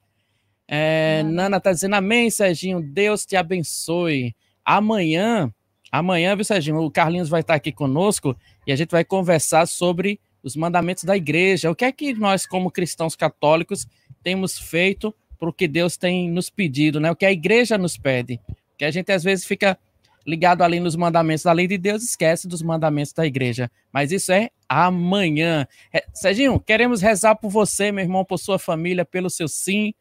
[0.68, 2.82] É, Nana está dizendo amém, Serginho.
[2.82, 4.36] Deus te abençoe.
[4.66, 5.54] Amanhã,
[5.92, 6.82] amanhã, viu, Serginho?
[6.82, 8.36] O Carlinhos vai estar aqui conosco
[8.66, 11.72] e a gente vai conversar sobre os mandamentos da igreja.
[11.72, 13.88] O que é que nós, como cristãos católicos,
[14.24, 17.12] temos feito para o que Deus tem nos pedido, né?
[17.12, 18.40] O que a igreja nos pede.
[18.78, 19.78] Que a gente às vezes fica
[20.26, 23.72] ligado ali nos mandamentos da lei de Deus, esquece dos mandamentos da igreja.
[23.94, 25.66] Mas isso é amanhã.
[25.94, 29.94] É, Serginho, queremos rezar por você, meu irmão, por sua família, pelo seu sim.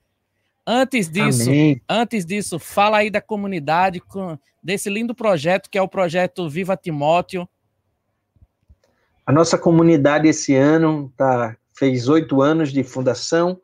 [0.67, 1.81] Antes disso, Amém.
[1.89, 6.77] antes disso, fala aí da comunidade, com, desse lindo projeto que é o projeto Viva
[6.77, 7.49] Timóteo.
[9.27, 13.61] A nossa comunidade esse ano tá, fez oito anos de fundação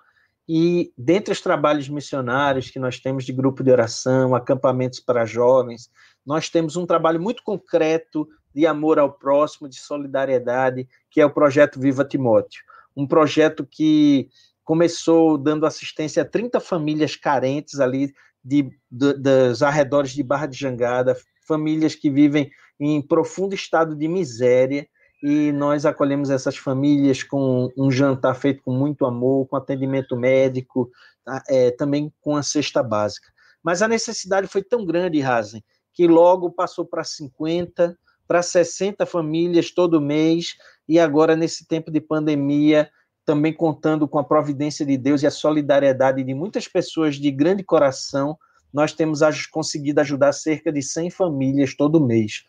[0.48, 5.88] e dentre os trabalhos missionários que nós temos de grupo de oração, acampamentos para jovens,
[6.26, 11.32] nós temos um trabalho muito concreto de amor ao próximo, de solidariedade, que é o
[11.32, 12.64] projeto Viva Timóteo.
[12.96, 14.28] Um projeto que
[14.64, 18.12] começou dando assistência a 30 famílias carentes ali
[18.44, 22.50] de, de, dos arredores de Barra de Jangada, famílias que vivem
[22.80, 24.88] em profundo estado de miséria,
[25.22, 30.90] e nós acolhemos essas famílias com um jantar feito com muito amor, com atendimento médico,
[31.24, 31.42] tá?
[31.48, 33.28] é, também com a cesta básica.
[33.62, 35.62] Mas a necessidade foi tão grande, Razen,
[35.94, 37.96] que logo passou para 50,
[38.26, 40.56] para 60 famílias todo mês,
[40.88, 42.90] e agora, nesse tempo de pandemia,
[43.24, 47.62] também contando com a providência de Deus e a solidariedade de muitas pessoas de grande
[47.62, 48.36] coração,
[48.72, 49.20] nós temos
[49.52, 52.42] conseguido ajudar cerca de 100 famílias todo mês.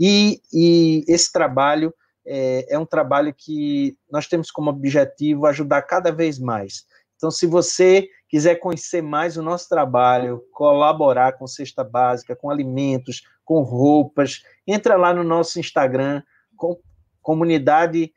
[0.00, 1.94] E, e esse trabalho
[2.28, 6.84] é, é um trabalho que nós temos como objetivo ajudar cada vez mais.
[7.16, 13.22] Então, se você quiser conhecer mais o nosso trabalho, colaborar com cesta básica, com alimentos,
[13.44, 16.22] com roupas, entra lá no nosso Instagram,
[16.56, 16.78] com,
[17.22, 18.12] comunidade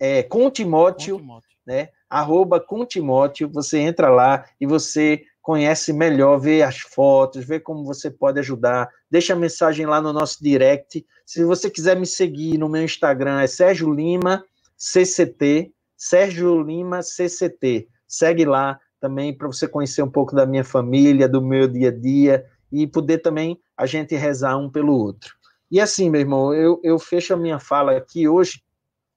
[0.00, 1.88] é, com Timóteo, com Timóteo, né?
[2.08, 7.82] Arroba com Timóteo, você entra lá e você conhece melhor, vê as fotos, vê como
[7.82, 8.86] você pode ajudar.
[9.10, 11.06] Deixa a mensagem lá no nosso direct.
[11.24, 14.44] Se você quiser me seguir no meu Instagram, é Sérgio Lima
[14.76, 17.88] CCT, Sérgio Lima CCT.
[18.06, 21.98] Segue lá, também para você conhecer um pouco da minha família, do meu dia a
[21.98, 25.34] dia e poder também a gente rezar um pelo outro.
[25.70, 28.62] E assim, meu irmão, eu, eu fecho a minha fala aqui hoje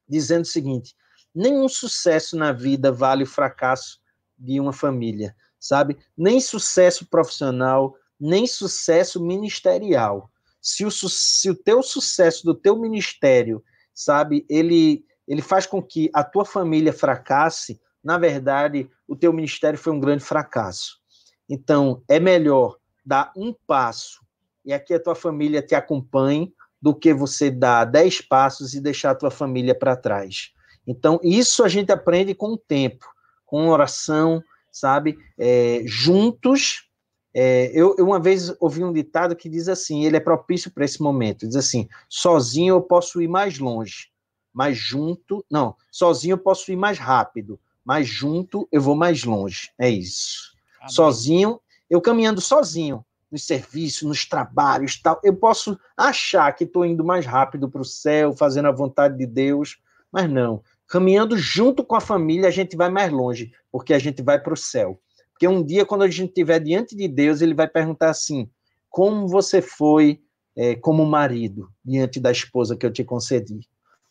[0.07, 0.95] dizendo o seguinte:
[1.35, 3.99] nenhum sucesso na vida vale o fracasso
[4.39, 5.97] de uma família, sabe?
[6.17, 10.29] Nem sucesso profissional, nem sucesso ministerial.
[10.59, 16.09] Se o, se o teu sucesso do teu ministério sabe, ele, ele faz com que
[16.13, 20.99] a tua família fracasse, na verdade, o teu ministério foi um grande fracasso.
[21.47, 24.21] Então, é melhor dar um passo
[24.65, 29.11] e aqui a tua família te acompanhe do que você dar dez passos e deixar
[29.11, 30.51] a tua família para trás.
[30.85, 33.05] Então, isso a gente aprende com o tempo,
[33.45, 34.41] com oração,
[34.71, 35.17] sabe?
[35.37, 36.89] É, juntos.
[37.33, 40.85] É, eu, eu, uma vez ouvi um ditado que diz assim: ele é propício para
[40.85, 41.47] esse momento.
[41.47, 44.09] Diz assim: sozinho eu posso ir mais longe,
[44.53, 45.45] mas junto.
[45.49, 49.71] Não, sozinho eu posso ir mais rápido, mas junto eu vou mais longe.
[49.77, 50.51] É isso.
[50.79, 50.89] Amém.
[50.93, 57.03] Sozinho, eu caminhando sozinho, nos serviços, nos trabalhos, tal, eu posso achar que estou indo
[57.03, 59.79] mais rápido para o céu, fazendo a vontade de Deus,
[60.11, 60.61] mas não.
[60.91, 64.53] Caminhando junto com a família, a gente vai mais longe, porque a gente vai para
[64.53, 64.99] o céu.
[65.31, 68.49] Porque um dia, quando a gente estiver diante de Deus, ele vai perguntar assim:
[68.89, 70.19] como você foi
[70.53, 73.61] é, como marido diante da esposa que eu te concedi?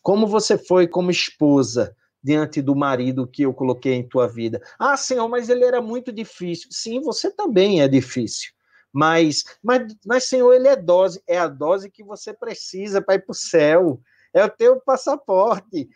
[0.01, 4.59] Como você foi como esposa diante do marido que eu coloquei em tua vida?
[4.79, 6.69] Ah, Senhor, mas ele era muito difícil.
[6.71, 8.51] Sim, você também é difícil.
[8.91, 13.19] Mas, mas, mas, Senhor, ele é dose, é a dose que você precisa para ir
[13.19, 14.01] para o céu
[14.33, 15.89] é o teu passaporte.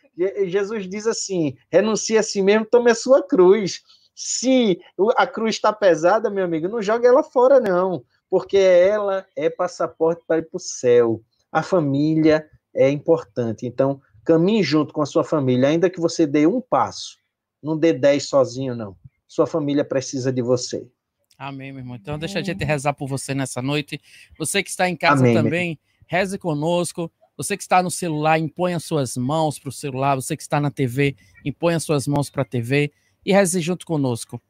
[0.48, 3.82] Jesus diz assim: renuncia a si mesmo, tome a sua cruz.
[4.14, 4.80] Se
[5.18, 10.24] a cruz está pesada, meu amigo, não joga ela fora, não, porque ela é passaporte
[10.26, 11.22] para ir para o céu.
[11.52, 13.66] A família é importante.
[13.66, 17.18] Então, caminhe junto com a sua família, ainda que você dê um passo.
[17.62, 18.96] Não dê dez sozinho, não.
[19.28, 20.88] Sua família precisa de você.
[21.38, 21.98] Amém, meu irmão.
[21.98, 24.00] Então, deixa a gente rezar por você nessa noite.
[24.38, 27.12] Você que está em casa Amém, também, reze conosco.
[27.38, 30.16] Você que está no celular, impõe as suas mãos para o celular.
[30.16, 32.92] Você que está na TV, impõe as suas mãos para a TV
[33.26, 34.42] e reze junto conosco.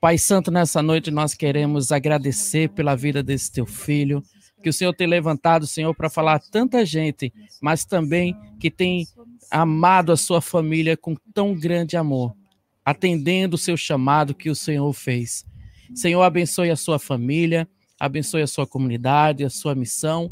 [0.00, 4.22] Pai Santo, nessa noite nós queremos agradecer pela vida desse teu filho,
[4.62, 9.06] que o Senhor tem levantado, Senhor, para falar a tanta gente, mas também que tem
[9.50, 12.34] amado a sua família com tão grande amor,
[12.84, 15.44] atendendo o seu chamado que o Senhor fez.
[15.94, 17.68] Senhor, abençoe a sua família,
[17.98, 20.28] abençoe a sua comunidade, a sua missão,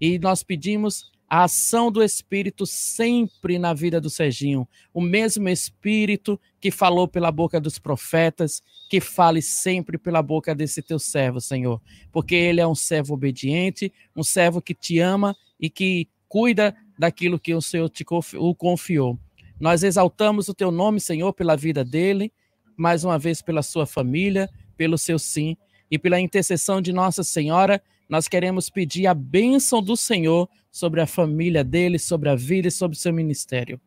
[0.00, 4.68] e nós pedimos a ação do Espírito sempre na vida do Serginho.
[4.92, 10.80] O mesmo Espírito que falou pela boca dos profetas, que fale sempre pela boca desse
[10.80, 11.82] teu servo, Senhor.
[12.12, 17.36] Porque ele é um servo obediente, um servo que te ama e que cuida daquilo
[17.36, 18.04] que o Senhor te
[18.36, 19.18] o confiou.
[19.58, 22.32] Nós exaltamos o teu nome, Senhor, pela vida dele,
[22.76, 25.56] mais uma vez pela sua família, pelo seu sim
[25.90, 31.06] e pela intercessão de Nossa Senhora nós queremos pedir a bênção do Senhor sobre a
[31.06, 33.80] família dele, sobre a vida e sobre o seu ministério.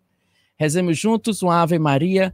[0.55, 2.33] Rezemos juntos uma Ave Maria,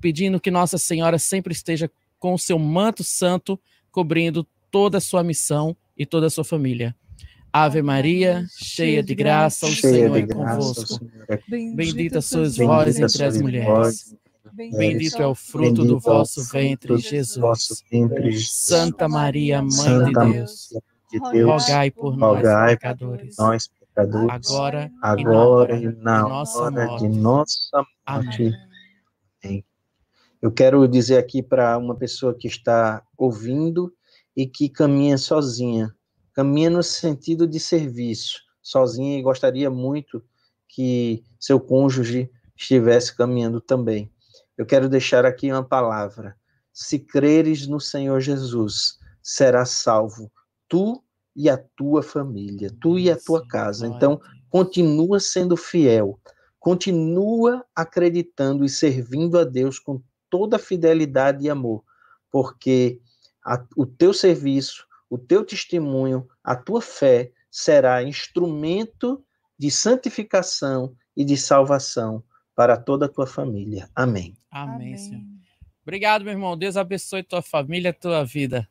[0.00, 3.58] pedindo que Nossa Senhora sempre esteja com o seu manto santo
[3.90, 6.94] cobrindo toda a sua missão e toda a sua família.
[7.52, 11.04] Ave Maria, cheia de graça, o Senhor é convosco.
[11.74, 14.14] Bendita sois vós entre as mulheres.
[14.52, 17.82] Bendito é o fruto do vosso ventre, Jesus.
[18.46, 20.68] Santa Maria, Mãe de Deus
[21.10, 26.58] de Deus, rogai por nós, rogai pecadores, nós, pecadores, agora, agora e na hora, de,
[26.58, 27.08] hora morte.
[27.08, 28.52] de nossa morte.
[29.42, 29.64] Amém.
[30.42, 33.92] Eu quero dizer aqui para uma pessoa que está ouvindo
[34.36, 35.94] e que caminha sozinha,
[36.34, 40.22] caminha no sentido de serviço, sozinha e gostaria muito
[40.68, 44.10] que seu cônjuge estivesse caminhando também.
[44.56, 46.36] Eu quero deixar aqui uma palavra.
[46.72, 50.30] Se creres no Senhor Jesus, será salvo
[50.68, 51.02] tu
[51.36, 53.86] e a tua família, tu e a tua casa.
[53.86, 56.18] Então, continua sendo fiel,
[56.58, 60.00] continua acreditando e servindo a Deus com
[60.30, 61.84] toda fidelidade e amor,
[62.30, 63.00] porque
[63.44, 69.24] a, o teu serviço, o teu testemunho, a tua fé será instrumento
[69.58, 72.22] de santificação e de salvação
[72.54, 73.88] para toda a tua família.
[73.94, 74.36] Amém.
[74.50, 74.96] Amém, Amém.
[74.96, 75.22] Senhor.
[75.82, 76.56] Obrigado, meu irmão.
[76.56, 78.68] Deus abençoe tua família, tua vida.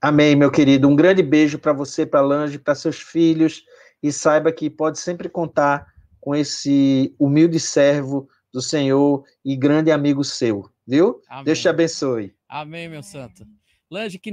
[0.00, 0.88] Amém, meu querido.
[0.88, 3.64] Um grande beijo para você, para Lange, para seus filhos
[4.02, 5.86] e saiba que pode sempre contar
[6.20, 11.20] com esse humilde servo do Senhor e grande amigo seu, viu?
[11.28, 11.44] Amém.
[11.44, 12.34] Deus te abençoe.
[12.48, 13.44] Amém, meu santo.
[13.90, 14.32] Lange, que